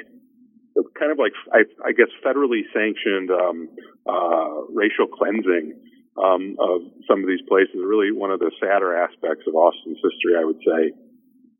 [0.93, 3.68] kind of like I, I guess federally sanctioned um,
[4.05, 5.74] uh, racial cleansing
[6.14, 7.82] um, of some of these places.
[7.82, 10.93] Really, one of the sadder aspects of Austin's history, I would say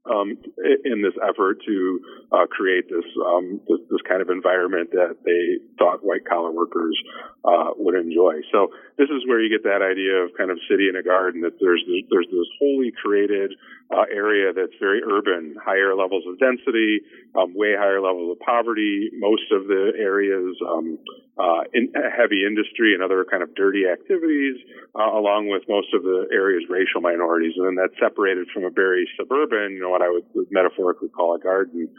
[0.06, 0.38] um,
[0.86, 1.99] in this effort to
[2.32, 6.97] uh, create this, um, this, this kind of environment that they thought white collar workers
[7.45, 8.41] uh, would enjoy.
[8.52, 11.41] So this is where you get that idea of kind of city in a garden.
[11.41, 13.54] That there's there's this wholly created
[13.92, 17.02] uh, area that's very urban, higher levels of density,
[17.36, 19.10] um, way higher levels of poverty.
[19.20, 20.98] Most of the areas um,
[21.38, 24.56] uh, in heavy industry and other kind of dirty activities,
[24.96, 28.72] uh, along with most of the area's racial minorities, and then that's separated from a
[28.72, 31.89] very suburban, you know, what I would metaphorically call a garden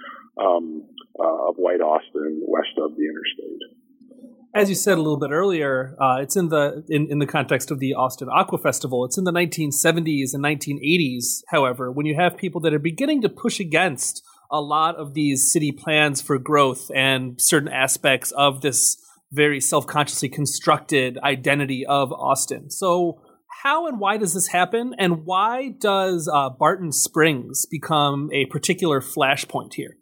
[0.40, 0.84] um,
[1.20, 3.81] uh, of White Austin, west of the interstate
[4.54, 7.70] as you said a little bit earlier, uh, it's in the in, in the context
[7.70, 9.04] of the Austin Aqua Festival.
[9.04, 11.42] It's in the 1970s and 1980s.
[11.48, 15.50] However, when you have people that are beginning to push against a lot of these
[15.50, 18.98] city plans for growth and certain aspects of this
[19.32, 22.70] very self-consciously constructed identity of Austin.
[22.70, 23.22] So,
[23.62, 29.00] how and why does this happen, and why does uh, Barton Springs become a particular
[29.00, 29.96] flashpoint here?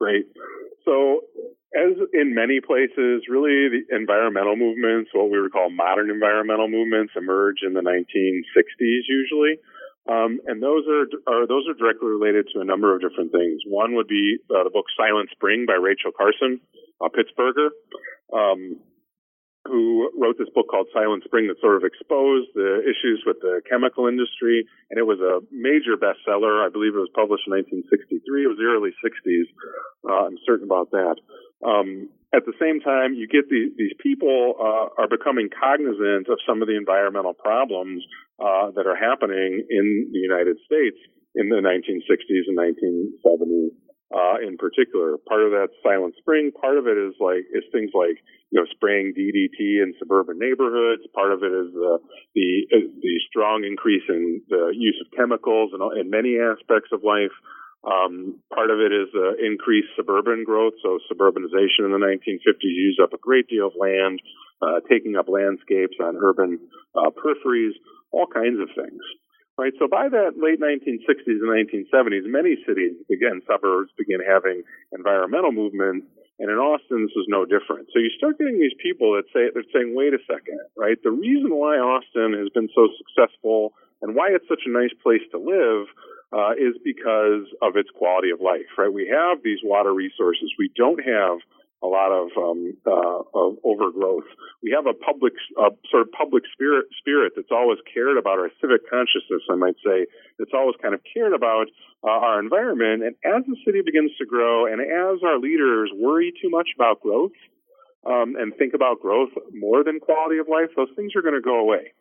[0.00, 0.26] Great.
[0.84, 1.22] So
[1.78, 7.12] as in many places, really the environmental movements, what we would call modern environmental movements,
[7.16, 9.62] emerge in the 1960s usually.
[10.08, 13.60] Um, and those are, are, those are directly related to a number of different things.
[13.66, 16.60] One would be uh, the book Silent Spring by Rachel Carson,
[17.00, 17.70] a Pittsburgher.
[18.32, 18.80] Um,
[19.68, 23.60] who wrote this book called Silent Spring that sort of exposed the issues with the
[23.68, 24.64] chemical industry.
[24.88, 26.64] And it was a major bestseller.
[26.64, 28.16] I believe it was published in 1963.
[28.16, 29.48] It was the early 60s.
[30.08, 31.20] Uh, I'm certain about that.
[31.64, 36.38] Um, at the same time, you get the, these people uh, are becoming cognizant of
[36.46, 38.04] some of the environmental problems
[38.38, 40.98] uh, that are happening in the United States
[41.34, 43.72] in the 1960s and 1970s
[44.12, 45.16] uh, in particular.
[45.28, 46.50] Part of that Silent Spring.
[46.52, 48.16] Part of it is like is things like
[48.50, 51.02] you know spraying DDT in suburban neighborhoods.
[51.14, 51.98] Part of it is the
[52.34, 52.48] the
[53.00, 57.34] the strong increase in the use of chemicals in, in many aspects of life.
[57.84, 60.74] Um, part of it is uh, increased suburban growth.
[60.82, 64.20] So suburbanization in the 1950s used up a great deal of land,
[64.60, 66.58] uh, taking up landscapes on urban
[66.94, 67.78] uh, peripheries,
[68.10, 69.02] all kinds of things
[69.58, 69.74] right?
[69.82, 74.62] So by the late 1960s and 1970s, many cities, again, suburbs began having
[74.94, 76.06] environmental movements.
[76.38, 77.90] And in Austin, this was no different.
[77.90, 80.94] So you start getting these people that say, they're saying, wait a second, right?
[81.02, 85.26] The reason why Austin has been so successful and why it's such a nice place
[85.34, 85.90] to live
[86.32, 88.92] uh, is because of its quality of life, right?
[88.92, 90.52] We have these water resources.
[90.58, 91.38] We don't have
[91.82, 94.26] a lot of, um, uh, of overgrowth.
[94.62, 98.50] We have a public, uh, sort of public spirit, spirit that's always cared about our
[98.60, 100.06] civic consciousness, I might say,
[100.38, 101.68] that's always kind of cared about
[102.02, 103.04] uh, our environment.
[103.04, 107.00] And as the city begins to grow and as our leaders worry too much about
[107.00, 107.32] growth,
[108.06, 111.40] um, and think about growth more than quality of life, those things are going to
[111.40, 111.92] go away.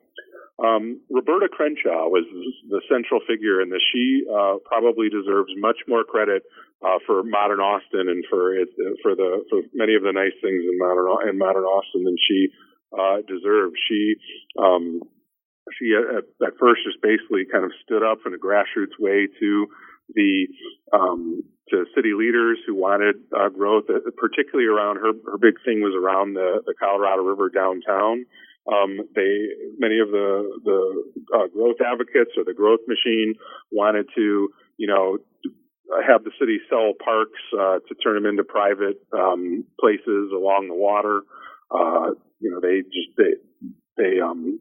[0.58, 2.26] Um, Roberta Crenshaw was
[2.68, 3.84] the central figure in this.
[3.94, 6.44] She uh, probably deserves much more credit
[6.82, 8.70] uh, for modern Austin and for it,
[9.02, 12.50] for the for many of the nice things in modern in modern Austin than she
[12.90, 13.78] uh, deserved.
[13.88, 14.16] She
[14.58, 15.02] um,
[15.78, 19.68] she at, at, first just basically kind of stood up in a grassroots way to
[20.16, 20.48] the
[20.94, 25.12] um, to city leaders who wanted uh, growth, uh, particularly around her.
[25.30, 28.26] Her big thing was around the, the Colorado River downtown.
[28.68, 29.32] Um, they
[29.80, 31.04] many of the the
[31.36, 33.36] uh, growth advocates or the growth machine
[33.72, 35.18] wanted to you know
[36.06, 40.76] have the city sell parks uh, to turn them into private um, places along the
[40.76, 41.22] water.
[41.72, 43.40] Uh, you know, they just they
[43.98, 44.60] they um,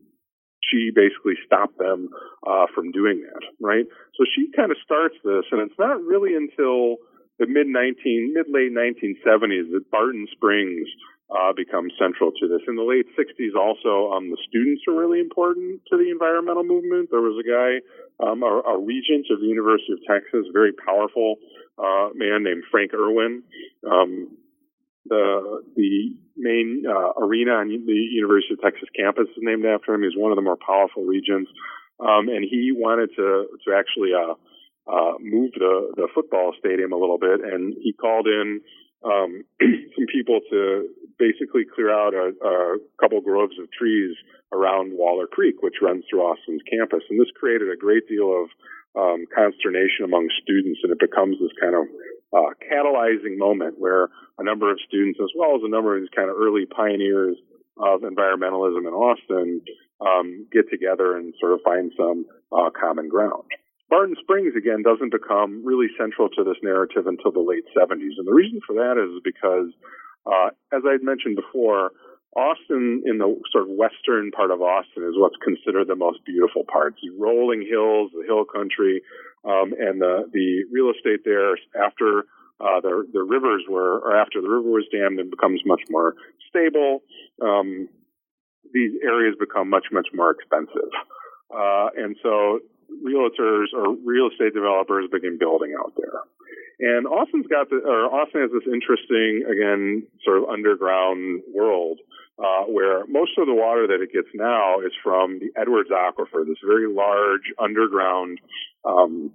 [0.62, 2.11] she basically stopped them
[2.46, 3.84] uh, from doing that, right?
[4.16, 6.96] So she kind of starts this, and it's not really until
[7.38, 10.88] the mid 19, mid late 1970s that Barton Springs
[11.30, 12.62] uh, becomes central to this.
[12.68, 17.10] In the late 60s, also, um, the students are really important to the environmental movement.
[17.10, 17.82] There was a guy,
[18.22, 21.36] um, a, a regent of the University of Texas, very powerful
[21.78, 23.42] uh, man named Frank Erwin.
[23.82, 24.38] Um,
[25.08, 30.02] the the main uh, arena on the University of Texas campus is named after him.
[30.02, 31.50] He's one of the more powerful regents,
[32.00, 34.34] um, and he wanted to to actually uh,
[34.90, 38.60] uh, move the the football stadium a little bit, and he called in
[39.05, 40.88] um, some people to
[41.18, 44.16] basically clear out a, a couple groves of trees
[44.53, 48.49] around Waller Creek, which runs through Austin's campus, and this created a great deal of
[48.97, 51.84] um, consternation among students, and it becomes this kind of
[52.32, 56.16] uh, catalyzing moment where a number of students, as well as a number of these
[56.16, 57.36] kind of early pioneers
[57.76, 59.61] of environmentalism in Austin,
[60.01, 63.44] um, get together and sort of find some uh, common ground.
[63.89, 68.18] Barton Springs, again, doesn't become really central to this narrative until the late 70s.
[68.18, 69.70] And the reason for that is because,
[70.26, 71.93] uh, as I had mentioned before,
[72.37, 76.64] Austin, in the sort of western part of Austin, is what's considered the most beautiful
[76.64, 76.95] part.
[77.01, 79.01] The rolling hills, the hill country,
[79.45, 82.28] um, and the the real estate there after
[82.61, 86.14] uh, the the rivers were, or after the river was dammed, and becomes much more
[86.51, 87.01] stable.
[87.41, 87.89] Um,
[88.74, 90.93] these areas become much much more expensive,
[91.49, 92.61] uh, and so
[93.05, 96.20] realtors or real estate developers begin building out there.
[96.78, 102.01] And Austin's got the, or Austin has this interesting, again, sort of underground world
[102.39, 106.45] uh, where most of the water that it gets now is from the Edwards Aquifer,
[106.45, 108.39] this very large underground
[108.84, 109.32] um,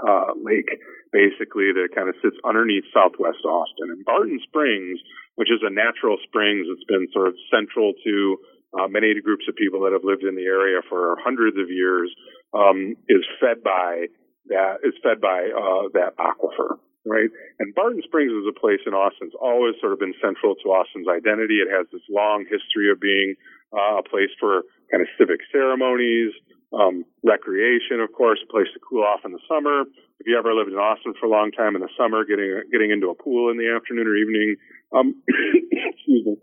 [0.00, 0.72] uh, lake,
[1.12, 3.92] basically that kind of sits underneath Southwest Austin.
[3.92, 4.98] And Barton Springs,
[5.36, 8.38] which is a natural springs, it's been sort of central to
[8.78, 12.10] uh, many groups of people that have lived in the area for hundreds of years,
[12.52, 14.06] um, is fed by
[14.46, 17.28] that is fed by uh, that aquifer right?
[17.60, 19.28] And Barton Springs is a place in Austin.
[19.28, 21.60] It's always sort of been central to Austin's identity.
[21.60, 23.36] It has this long history of being
[23.72, 26.32] uh, a place for kind of civic ceremonies,
[26.72, 29.84] um, recreation, of course, a place to cool off in the summer.
[30.18, 32.90] If you ever lived in Austin for a long time in the summer, getting getting
[32.90, 34.56] into a pool in the afternoon or evening,
[34.94, 36.36] um, excuse me,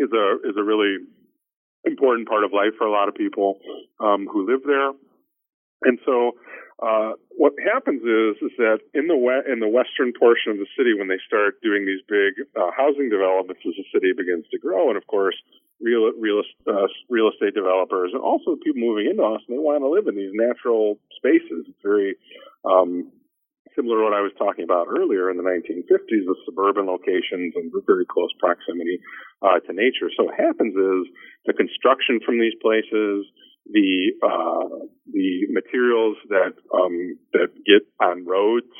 [0.00, 0.96] is a is a really
[1.84, 3.58] important part of life for a lot of people
[4.00, 4.92] um, who live there.
[5.82, 6.32] And so
[6.82, 10.68] uh, what happens is is that in the we- in the western portion of the
[10.76, 14.58] city, when they start doing these big uh, housing developments, as the city begins to
[14.58, 15.36] grow, and of course,
[15.80, 19.88] real real uh, real estate developers and also people moving into Austin, they want to
[19.88, 21.68] live in these natural spaces.
[21.68, 22.16] It's very
[22.64, 23.12] um,
[23.76, 27.72] similar to what I was talking about earlier in the 1950s with suburban locations and
[27.86, 28.98] very close proximity
[29.42, 30.10] uh, to nature.
[30.16, 31.02] So what happens is
[31.46, 33.26] the construction from these places
[33.66, 38.72] the uh, the materials that um, that get on roads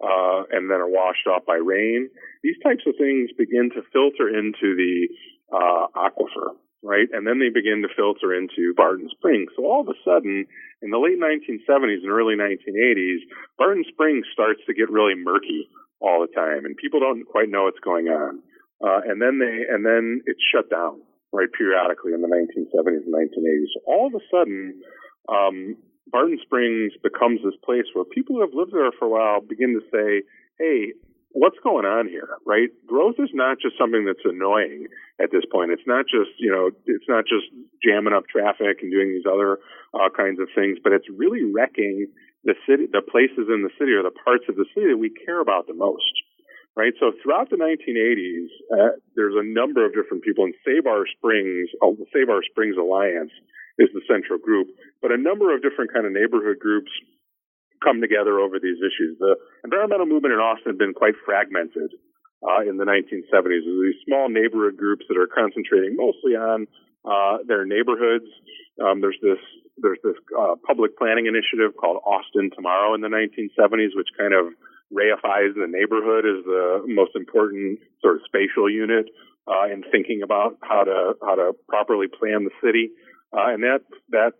[0.00, 2.08] uh, and then are washed off by rain.
[2.42, 5.08] These types of things begin to filter into the
[5.52, 7.08] uh, aquifer, right?
[7.12, 9.50] And then they begin to filter into Barton Springs.
[9.56, 10.46] So all of a sudden,
[10.82, 13.24] in the late 1970s and early 1980s,
[13.58, 15.68] Barton Springs starts to get really murky
[16.00, 18.40] all the time, and people don't quite know what's going on.
[18.80, 21.00] Uh, and then they and then it's shut down
[21.32, 23.70] right, periodically in the 1970s and 1980s.
[23.74, 24.82] So all of a sudden,
[25.28, 25.76] um,
[26.10, 29.78] Barton Springs becomes this place where people who have lived there for a while begin
[29.78, 30.26] to say,
[30.58, 30.92] hey,
[31.32, 32.68] what's going on here, right?
[32.86, 34.86] Growth is not just something that's annoying
[35.22, 35.70] at this point.
[35.70, 37.46] It's not just, you know, it's not just
[37.82, 39.58] jamming up traffic and doing these other
[39.94, 42.08] uh, kinds of things, but it's really wrecking
[42.42, 45.10] the city, the places in the city or the parts of the city that we
[45.10, 46.24] care about the most
[46.76, 46.94] right?
[47.00, 51.68] So throughout the 1980s, uh, there's a number of different people, and Save Our Springs,
[51.82, 53.32] the Save Our Springs Alliance
[53.78, 54.68] is the central group,
[55.02, 56.90] but a number of different kind of neighborhood groups
[57.82, 59.18] come together over these issues.
[59.18, 61.92] The environmental movement in Austin had been quite fragmented
[62.44, 63.64] uh, in the 1970s.
[63.64, 66.66] There's these small neighborhood groups that are concentrating mostly on
[67.04, 68.28] uh, their neighborhoods.
[68.80, 69.40] Um, there's this
[69.80, 74.52] there's this uh, public planning initiative called Austin Tomorrow in the 1970s, which kind of
[74.92, 79.06] reifies the neighborhood as the most important sort of spatial unit
[79.48, 82.90] uh, in thinking about how to how to properly plan the city,
[83.32, 84.32] uh, and that that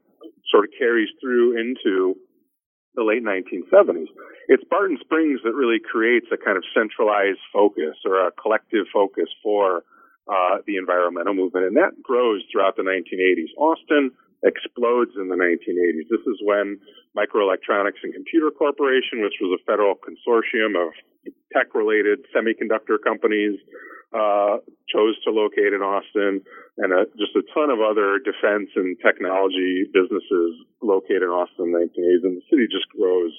[0.50, 2.16] sort of carries through into
[2.94, 4.10] the late 1970s.
[4.48, 9.28] It's Barton Springs that really creates a kind of centralized focus or a collective focus
[9.42, 9.84] for
[10.26, 13.50] uh, the environmental movement, and that grows throughout the 1980s.
[13.58, 14.10] Austin
[14.42, 16.08] explodes in the 1980s.
[16.08, 16.78] This is when
[17.16, 20.94] Microelectronics and Computer Corporation, which was a federal consortium of
[21.52, 23.58] tech related semiconductor companies,
[24.10, 24.58] uh,
[24.90, 26.42] chose to locate in Austin,
[26.78, 31.72] and a, just a ton of other defense and technology businesses located in Austin in
[31.72, 33.30] the 1980s, and the city just grows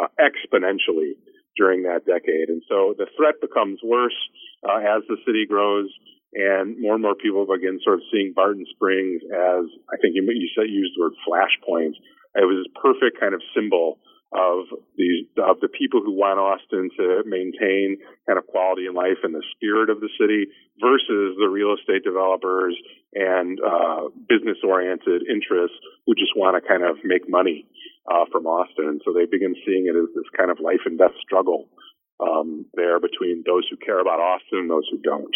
[0.00, 1.20] uh, exponentially
[1.56, 2.48] during that decade.
[2.48, 4.16] And so the threat becomes worse
[4.64, 5.92] uh, as the city grows,
[6.32, 10.24] and more and more people begin sort of seeing Barton Springs as I think you,
[10.24, 11.94] you said used the word flashpoint.
[12.34, 14.00] It was this perfect kind of symbol
[14.34, 14.66] of
[14.98, 19.34] the of the people who want Austin to maintain kind of quality of life and
[19.34, 20.50] the spirit of the city
[20.82, 22.74] versus the real estate developers
[23.14, 27.66] and uh, business oriented interests who just want to kind of make money
[28.10, 28.98] uh, from Austin.
[29.06, 31.70] So they begin seeing it as this kind of life and death struggle
[32.18, 35.34] um, there between those who care about Austin and those who don't.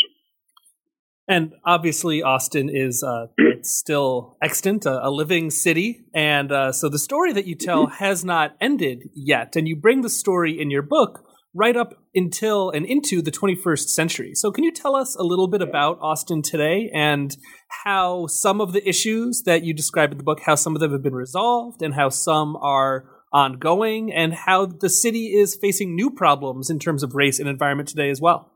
[1.29, 3.27] And obviously, Austin is uh,
[3.63, 6.07] still extant, a, a, living city.
[6.15, 8.03] And uh, so the story that you tell mm-hmm.
[8.03, 9.55] has not ended yet.
[9.55, 11.23] And you bring the story in your book
[11.55, 14.35] right up until and into the 21st century.
[14.35, 17.37] So, can you tell us a little bit about Austin today and
[17.85, 20.93] how some of the issues that you describe in the book, how some of them
[20.93, 26.11] have been resolved and how some are ongoing, and how the city is facing new
[26.11, 28.51] problems in terms of race and environment today as well?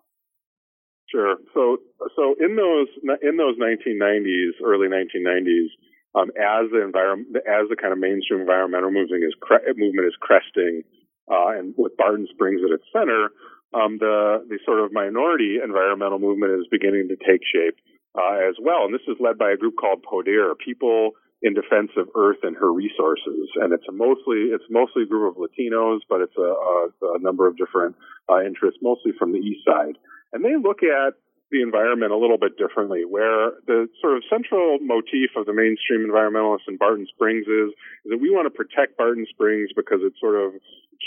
[1.10, 1.36] Sure.
[1.52, 1.76] So,
[2.16, 2.88] so in those
[3.22, 5.70] in those 1990s, early 1990s,
[6.14, 10.16] um, as the environment, as the kind of mainstream environmental movement is cre- movement is
[10.20, 10.82] cresting,
[11.30, 13.30] uh, and with Barton Springs at its center,
[13.72, 17.80] um, the the sort of minority environmental movement is beginning to take shape
[18.14, 18.84] uh, as well.
[18.84, 22.56] And this is led by a group called PODER, People in Defense of Earth and
[22.56, 26.52] Her Resources, and it's a mostly it's mostly a group of Latinos, but it's a,
[26.52, 27.96] a, a number of different
[28.30, 29.96] uh, interests, mostly from the East Side,
[30.32, 31.14] and they look at
[31.52, 36.08] the environment a little bit differently, where the sort of central motif of the mainstream
[36.08, 37.70] environmentalists in Barton Springs is,
[38.04, 40.56] is that we want to protect Barton Springs because it sort of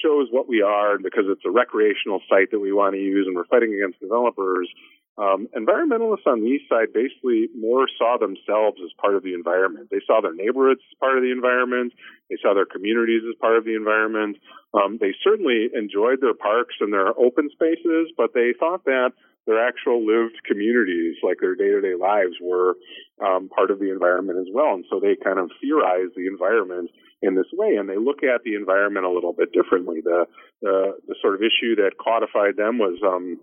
[0.03, 3.25] shows what we are and because it's a recreational site that we want to use
[3.27, 4.69] and we're fighting against developers.
[5.18, 9.88] Um, environmentalists on the east side basically more saw themselves as part of the environment.
[9.89, 11.93] They saw their neighborhoods as part of the environment.
[12.30, 14.38] They saw their communities as part of the environment.
[14.74, 19.11] Um, they certainly enjoyed their parks and their open spaces, but they thought that
[19.47, 22.76] their actual lived communities, like their day-to-day lives, were
[23.24, 24.74] um, part of the environment as well.
[24.74, 26.89] And so they kind of theorize the environment
[27.22, 30.01] in this way, and they look at the environment a little bit differently.
[30.03, 30.26] The
[30.61, 33.39] the, the sort of issue that codified them was um,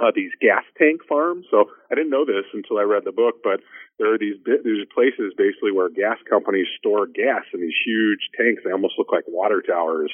[0.00, 1.46] uh, these gas tank farms.
[1.50, 3.60] So I didn't know this until I read the book, but
[3.98, 8.62] there are these these places basically where gas companies store gas in these huge tanks.
[8.64, 10.10] They almost look like water towers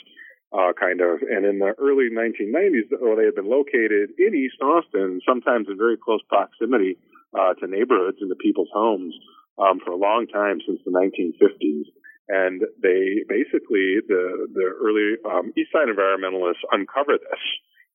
[0.52, 1.22] uh, kind of.
[1.22, 5.78] And in the early 1990s, or they had been located in East Austin, sometimes in
[5.78, 6.98] very close proximity
[7.34, 9.14] uh, to neighborhoods and to people's homes
[9.58, 11.86] um, for a long time since the 1950s.
[12.28, 17.42] And they basically, the the early um, East Side environmentalists uncover this,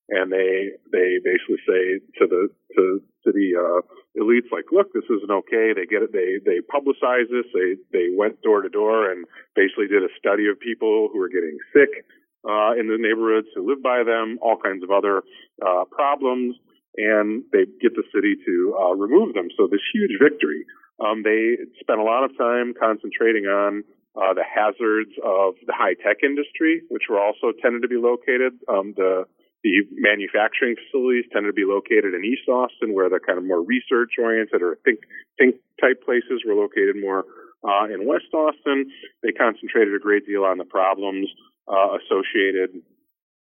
[0.08, 3.80] and they they basically say to the to to the uh,
[4.18, 5.72] elites like, look, this isn't okay.
[5.74, 6.12] They get it.
[6.12, 7.46] They they publicize this.
[7.54, 9.24] They they went door to door and
[9.54, 12.04] basically did a study of people who were getting sick
[12.44, 15.22] uh, in the neighborhoods who live by them, all kinds of other
[15.62, 16.56] uh, problems,
[16.96, 19.48] and they get the city to uh, remove them.
[19.56, 20.66] So this huge victory.
[21.00, 23.82] Um, they spent a lot of time concentrating on
[24.14, 28.52] uh, the hazards of the high tech industry, which were also tended to be located.
[28.68, 29.24] Um, the
[29.62, 33.62] the manufacturing facilities tended to be located in East Austin, where the kind of more
[33.62, 35.00] research oriented or think
[35.38, 37.24] think type places were located more
[37.62, 38.90] uh, in West Austin.
[39.22, 41.30] They concentrated a great deal on the problems
[41.70, 42.82] uh, associated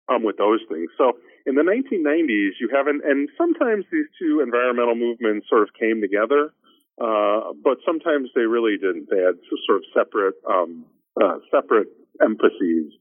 [0.08, 0.88] um, with those things.
[0.96, 5.68] So in the 1990s, you have, an, and sometimes these two environmental movements sort of
[5.78, 6.52] came together,
[7.00, 9.08] uh, but sometimes they really didn't.
[9.10, 9.36] They had
[9.66, 10.86] sort of separate, um,
[11.20, 11.88] uh, separate
[12.22, 12.92] emphases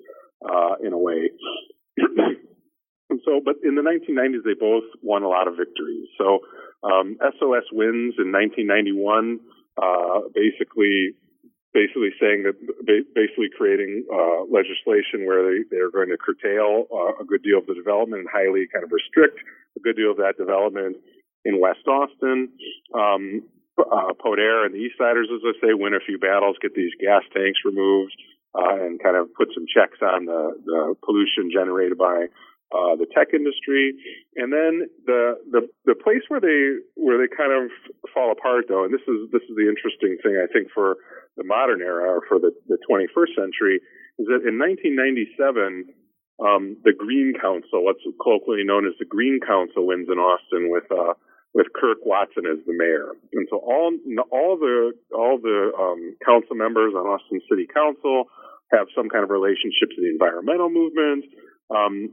[0.44, 1.32] uh, in a way.
[3.26, 6.08] so, but in the 1990s, they both won a lot of victories.
[6.18, 6.40] So
[6.86, 9.40] um, SOS wins in 1991
[9.82, 11.18] uh, basically
[11.76, 12.56] basically saying that
[12.88, 17.68] basically creating uh, legislation where they, they're going to curtail uh, a good deal of
[17.68, 19.44] the development and highly kind of restrict
[19.76, 20.96] a good deal of that development
[21.44, 22.56] in West Austin.
[22.96, 23.44] Um,
[23.76, 26.96] uh, PODER and the East Siders, as I say, win a few battles, get these
[26.96, 28.16] gas tanks removed,
[28.56, 32.32] uh, and kind of put some checks on the, the pollution generated by
[32.74, 33.94] uh, the tech industry,
[34.36, 37.70] and then the, the the place where they where they kind of
[38.14, 40.98] fall apart though, and this is this is the interesting thing I think for
[41.38, 43.84] the modern era or for the, the 21st century,
[44.18, 45.94] is that in 1997
[46.40, 50.90] um, the Green Council, what's colloquially known as the Green Council, wins in Austin with
[50.92, 51.14] uh,
[51.54, 53.94] with Kirk Watson as the mayor, and so all
[54.34, 58.26] all the all the um, council members on Austin City Council
[58.72, 61.24] have some kind of relationship to the environmental movement.
[61.70, 62.12] Um,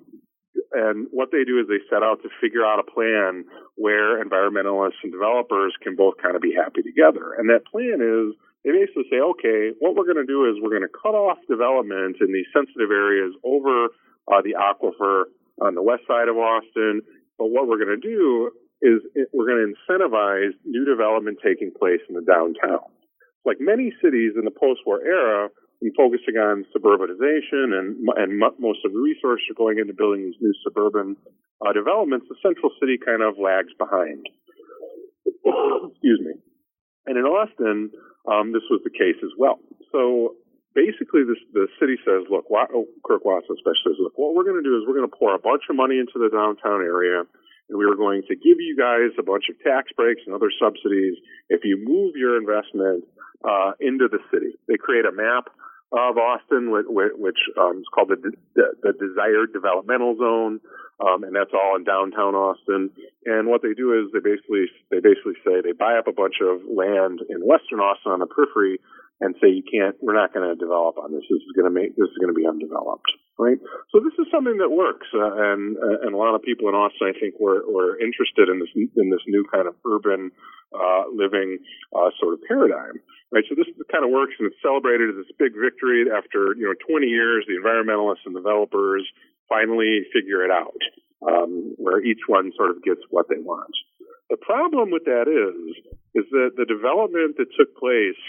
[0.72, 3.44] and what they do is they set out to figure out a plan
[3.76, 7.32] where environmentalists and developers can both kind of be happy together.
[7.36, 10.72] And that plan is they basically say, okay, what we're going to do is we're
[10.74, 13.92] going to cut off development in these sensitive areas over
[14.28, 17.02] uh, the aquifer on the west side of Austin.
[17.38, 22.00] But what we're going to do is we're going to incentivize new development taking place
[22.08, 22.86] in the downtown.
[23.44, 25.48] Like many cities in the post-war era,
[25.82, 30.38] and focusing on suburbanization and and most of the resources are going into building these
[30.40, 31.16] new suburban
[31.58, 34.26] uh, developments, the central city kind of lags behind.
[35.26, 36.34] Excuse me.
[37.06, 37.90] And in Austin,
[38.30, 39.58] um, this was the case as well.
[39.90, 40.38] So
[40.74, 44.62] basically, this, the city says, look, oh, Kirk Watson especially says, look, what we're going
[44.62, 47.26] to do is we're going to pour a bunch of money into the downtown area
[47.68, 50.50] and we are going to give you guys a bunch of tax breaks and other
[50.60, 51.14] subsidies
[51.48, 53.04] if you move your investment
[53.42, 54.54] uh, into the city.
[54.68, 55.50] They create a map
[55.92, 60.60] of Austin, which, um, is called the, the, the desired developmental zone,
[61.00, 62.90] um, and that's all in downtown Austin.
[63.26, 66.40] And what they do is they basically they basically say they buy up a bunch
[66.40, 68.80] of land in western Austin on the periphery
[69.20, 71.22] and say you can't we're not going to develop on this.
[71.28, 73.10] This is going to make this is going to be undeveloped,
[73.42, 73.58] right?
[73.90, 76.78] So this is something that works, uh, and uh, and a lot of people in
[76.78, 80.30] Austin I think were were interested in this in this new kind of urban
[80.70, 81.58] uh, living
[81.90, 83.44] uh, sort of paradigm right?
[83.48, 86.76] So this kind of works, and it's celebrated as this big victory after you know
[86.86, 87.48] 20 years.
[87.48, 89.08] The environmentalists and developers
[89.48, 90.78] finally figure it out,
[91.26, 93.72] um, where each one sort of gets what they want.
[94.30, 95.76] The problem with that is,
[96.14, 98.20] is that the development that took place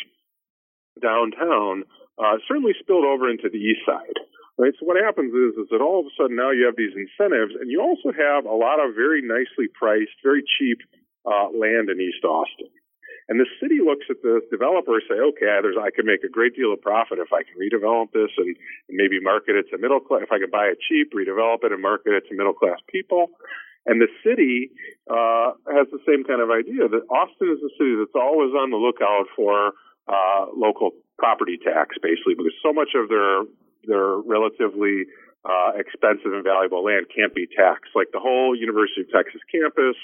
[1.00, 1.84] downtown
[2.18, 4.18] uh, certainly spilled over into the east side.
[4.58, 4.74] Right.
[4.80, 7.58] So what happens is, is that all of a sudden now you have these incentives,
[7.58, 10.78] and you also have a lot of very nicely priced, very cheap
[11.26, 12.70] uh, land in East Austin.
[13.30, 16.30] And the city looks at the developer and say, okay, there's, I can make a
[16.30, 18.54] great deal of profit if I can redevelop this and,
[18.90, 20.28] and maybe market it to middle class.
[20.28, 23.32] If I can buy it cheap, redevelop it and market it to middle class people.
[23.88, 24.72] And the city
[25.10, 28.72] uh, has the same kind of idea that Austin is a city that's always on
[28.72, 29.72] the lookout for
[30.08, 33.48] uh, local property tax, basically, because so much of their
[33.88, 35.06] their relatively
[35.46, 37.92] uh, expensive and valuable land can't be taxed.
[37.96, 39.96] Like the whole University of Texas campus,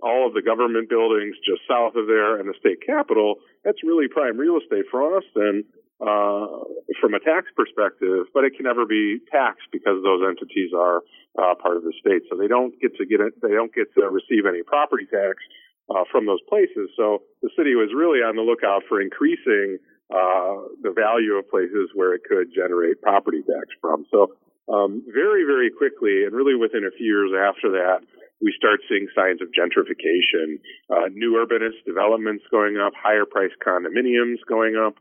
[0.00, 4.08] all of the government buildings just south of there and the state capitol, that's really
[4.08, 5.64] prime real estate for Austin
[6.00, 6.64] uh,
[7.00, 11.00] from a tax perspective, but it can never be taxed because those entities are
[11.40, 12.22] uh, part of the state.
[12.28, 15.40] So they don't get to get it, they don't get to receive any property tax
[15.88, 16.90] uh, from those places.
[16.96, 19.78] So the city was really on the lookout for increasing
[20.10, 24.06] uh, the value of places where it could generate property tax from.
[24.10, 24.34] So
[24.68, 28.06] um, very, very quickly, and really within a few years after that,
[28.40, 34.36] we start seeing signs of gentrification, uh, new urbanist developments going up, higher priced condominiums
[34.46, 34.94] going up,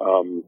[0.00, 0.42] um,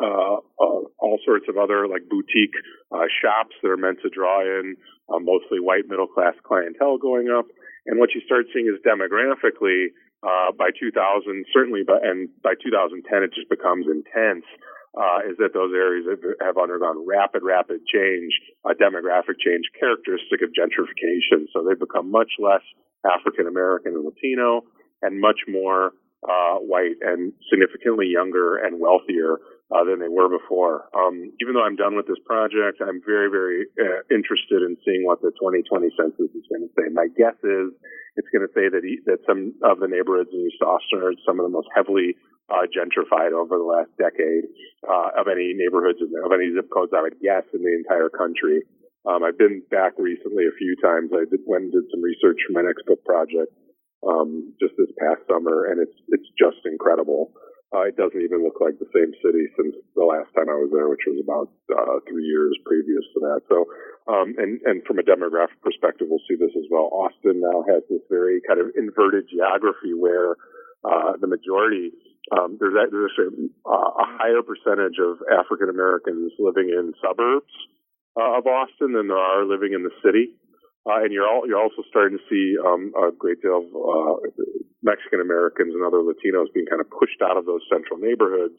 [0.00, 2.54] uh, uh, all sorts of other like boutique
[2.92, 4.76] uh, shops that are meant to draw in
[5.10, 7.46] uh, mostly white middle class clientele going up.
[7.86, 9.90] And what you start seeing is demographically,
[10.22, 14.44] uh, by 2000, certainly, by, and by 2010, it just becomes intense
[14.96, 18.32] uh, is that those areas have, have undergone rapid, rapid change,
[18.66, 21.46] a demographic change characteristic of gentrification.
[21.52, 22.64] So they've become much less
[23.06, 24.62] African American and Latino
[25.02, 25.92] and much more
[26.26, 29.38] uh, white and significantly younger and wealthier
[29.68, 30.88] uh, than they were before.
[30.96, 35.04] Um, even though I'm done with this project, I'm very, very uh, interested in seeing
[35.04, 36.88] what the 2020 census is going to say.
[36.88, 37.76] My guess is
[38.16, 41.12] it's going to say that he, that some of the neighborhoods in East Austin are
[41.28, 42.16] some of the most heavily
[42.48, 44.48] uh, gentrified over the last decade
[44.88, 48.64] uh, of any neighborhoods of any zip codes I would guess in the entire country.
[49.04, 51.12] Um, I've been back recently a few times.
[51.12, 53.52] I did, went and did some research for my next book project
[54.00, 57.32] um, just this past summer, and it's it's just incredible.
[57.68, 60.72] Uh, it doesn't even look like the same city since the last time I was
[60.72, 63.44] there, which was about uh, three years previous to that.
[63.44, 63.68] So,
[64.08, 66.88] um, and and from a demographic perspective, we'll see this as well.
[66.88, 70.40] Austin now has this very kind of inverted geography where
[70.80, 71.92] uh, the majority
[72.32, 73.28] um, there's, a, there's a,
[73.68, 77.52] a, higher percentage of African Americans living in suburbs
[78.16, 80.36] uh, of Austin than there are living in the city.
[80.88, 84.16] Uh, and you're all, you're also starting to see um, a great deal of uh,
[84.82, 88.56] Mexican Americans and other Latinos being kind of pushed out of those central neighborhoods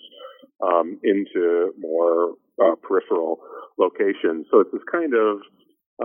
[0.62, 3.42] um, into more uh, peripheral
[3.80, 4.46] locations.
[4.52, 5.42] So it's this kind of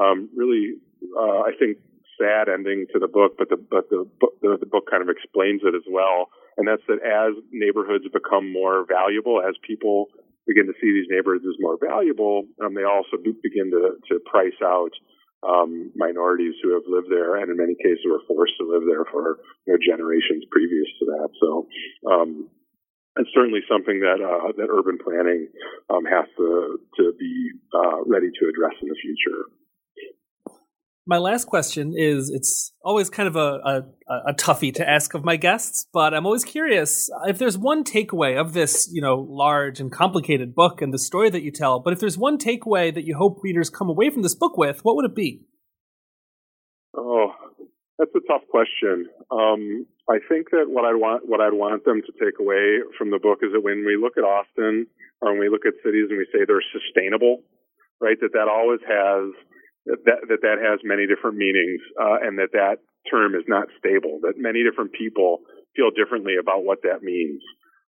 [0.01, 0.81] um, really,
[1.13, 1.77] uh, I think,
[2.17, 4.07] sad ending to the book, but the but the,
[4.41, 8.53] the the book kind of explains it as well and that's that as neighborhoods become
[8.53, 10.07] more valuable, as people
[10.47, 14.59] begin to see these neighborhoods as more valuable, um, they also begin to, to price
[14.63, 14.93] out
[15.47, 19.05] um, minorities who have lived there, and in many cases were forced to live there
[19.11, 21.29] for you know, generations previous to that.
[21.41, 21.69] So,
[22.11, 22.49] um,
[23.17, 25.47] it's certainly something that uh, that urban planning
[25.89, 29.47] um, has to to be uh, ready to address in the future.
[31.07, 33.83] My last question is it's always kind of a, a,
[34.29, 38.41] a toughie to ask of my guests, but I'm always curious if there's one takeaway
[38.41, 41.93] of this, you know, large and complicated book and the story that you tell, but
[41.93, 44.97] if there's one takeaway that you hope readers come away from this book with, what
[44.97, 45.43] would it be?
[46.97, 47.33] Oh,
[47.99, 49.11] that's a tough question.
[49.31, 53.11] Um, I think that what I'd want what I'd want them to take away from
[53.11, 54.87] the book is that when we look at Austin
[55.21, 57.43] or when we look at cities and we say they're sustainable,
[58.01, 58.17] right?
[58.21, 59.33] That that always has
[59.87, 62.79] that that, that has many different meanings, uh, and that that
[63.11, 64.21] term is not stable.
[64.23, 65.41] That many different people
[65.77, 67.43] feel differently about what that means.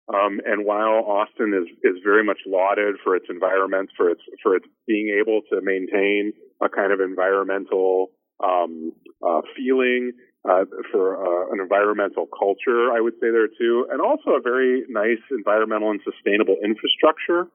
[0.07, 4.55] Um, and while Austin is is very much lauded for its environment, for its for
[4.55, 8.93] its being able to maintain a kind of environmental um,
[9.25, 10.13] uh, feeling,
[10.47, 14.83] uh, for uh, an environmental culture, I would say there too, and also a very
[14.87, 17.51] nice environmental and sustainable infrastructure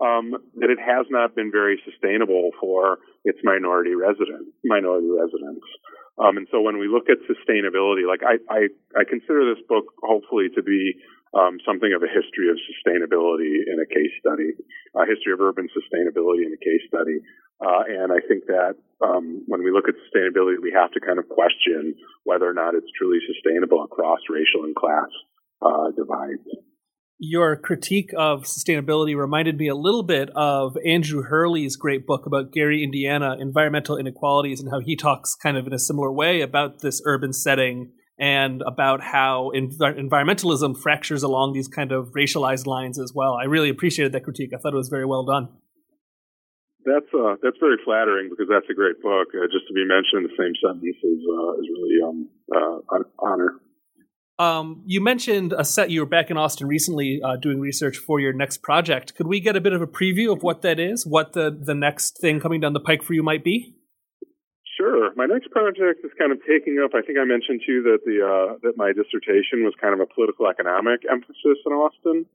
[0.00, 5.64] um, that it has not been very sustainable for its minority resident minority residents.
[6.18, 8.60] Um, and so when we look at sustainability, like I, I,
[8.96, 10.96] I consider this book hopefully to be
[11.36, 14.56] um, something of a history of sustainability in a case study,
[14.96, 17.20] a history of urban sustainability in a case study.
[17.60, 21.18] Uh, and I think that um, when we look at sustainability, we have to kind
[21.18, 21.94] of question
[22.24, 25.12] whether or not it's truly sustainable across racial and class
[25.60, 26.44] uh, divides
[27.18, 32.52] your critique of sustainability reminded me a little bit of Andrew Hurley's great book about
[32.52, 36.80] Gary, Indiana, environmental inequalities, and how he talks kind of in a similar way about
[36.80, 42.98] this urban setting and about how env- environmentalism fractures along these kind of racialized lines
[42.98, 43.34] as well.
[43.34, 44.50] I really appreciated that critique.
[44.54, 45.48] I thought it was very well done.
[46.84, 49.28] That's uh, that's very flattering because that's a great book.
[49.34, 53.02] Uh, just to be mentioned in the same sentence is uh, is really um, uh,
[53.18, 53.60] honor.
[54.38, 58.20] Um, you mentioned a set you were back in Austin recently uh, doing research for
[58.20, 59.14] your next project.
[59.14, 61.06] Could we get a bit of a preview of what that is?
[61.06, 63.74] What the, the next thing coming down the pike for you might be?
[64.76, 65.08] Sure.
[65.16, 66.92] My next project is kind of taking up.
[66.92, 70.00] I think I mentioned to you that the uh, that my dissertation was kind of
[70.04, 72.26] a political economic emphasis in Austin.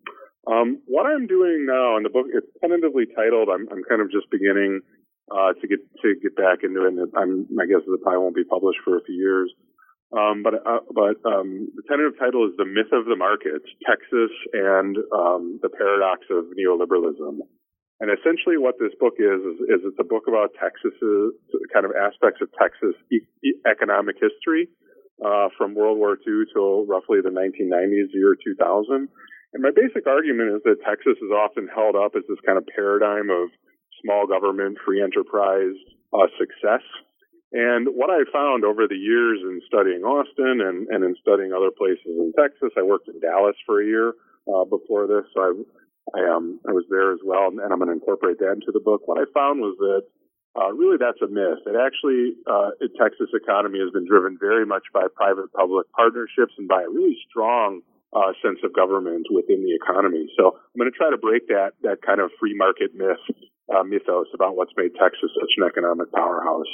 [0.49, 3.49] Um, what I'm doing now, in the book it's tentatively titled.
[3.53, 4.81] I'm, I'm kind of just beginning
[5.29, 6.97] uh, to get to get back into it.
[6.97, 9.53] And I'm, my guess is it probably won't be published for a few years.
[10.11, 14.31] Um, but uh, but um, the tentative title is "The Myth of the Market, Texas
[14.51, 17.39] and um, the Paradox of Neoliberalism."
[18.01, 21.37] And essentially, what this book is, is, is it's a book about Texas's
[21.71, 24.67] kind of aspects of Texas e- economic history
[25.21, 29.07] uh, from World War II till roughly the 1990s, year 2000.
[29.53, 32.65] And my basic argument is that Texas is often held up as this kind of
[32.73, 33.53] paradigm of
[34.01, 35.77] small government, free enterprise
[36.11, 36.81] uh, success
[37.51, 41.71] and what I found over the years in studying Austin and, and in studying other
[41.71, 44.13] places in Texas, I worked in Dallas for a year
[44.47, 45.27] uh, before this.
[45.35, 45.51] So I,
[46.15, 48.79] I, um, I was there as well, and I'm going to incorporate that into the
[48.79, 49.03] book.
[49.05, 50.03] What I found was that
[50.55, 51.63] uh, really that's a myth.
[51.67, 56.67] It actually, uh, the Texas economy has been driven very much by private-public partnerships and
[56.67, 57.83] by a really strong
[58.15, 60.27] uh, sense of government within the economy.
[60.39, 63.23] So I'm going to try to break that that kind of free market myth
[63.71, 66.67] uh, mythos about what's made Texas such an economic powerhouse.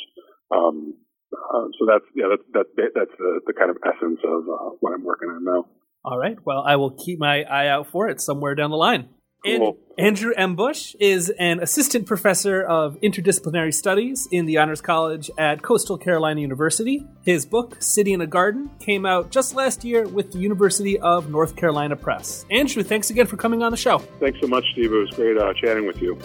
[0.51, 0.95] Um,
[1.33, 2.43] uh, so that's yeah, that's
[2.75, 5.65] that, that's the, the kind of essence of uh, what I'm working on now.
[6.03, 6.37] All right.
[6.45, 9.09] Well, I will keep my eye out for it somewhere down the line.
[9.45, 9.77] Cool.
[9.97, 10.55] Andrew M.
[10.55, 16.41] Busch is an assistant professor of interdisciplinary studies in the Honors College at Coastal Carolina
[16.41, 17.05] University.
[17.23, 21.29] His book, City in a Garden, came out just last year with the University of
[21.29, 22.45] North Carolina Press.
[22.51, 23.99] Andrew, thanks again for coming on the show.
[24.19, 24.91] Thanks so much, Steve.
[24.91, 26.17] It was great uh, chatting with you.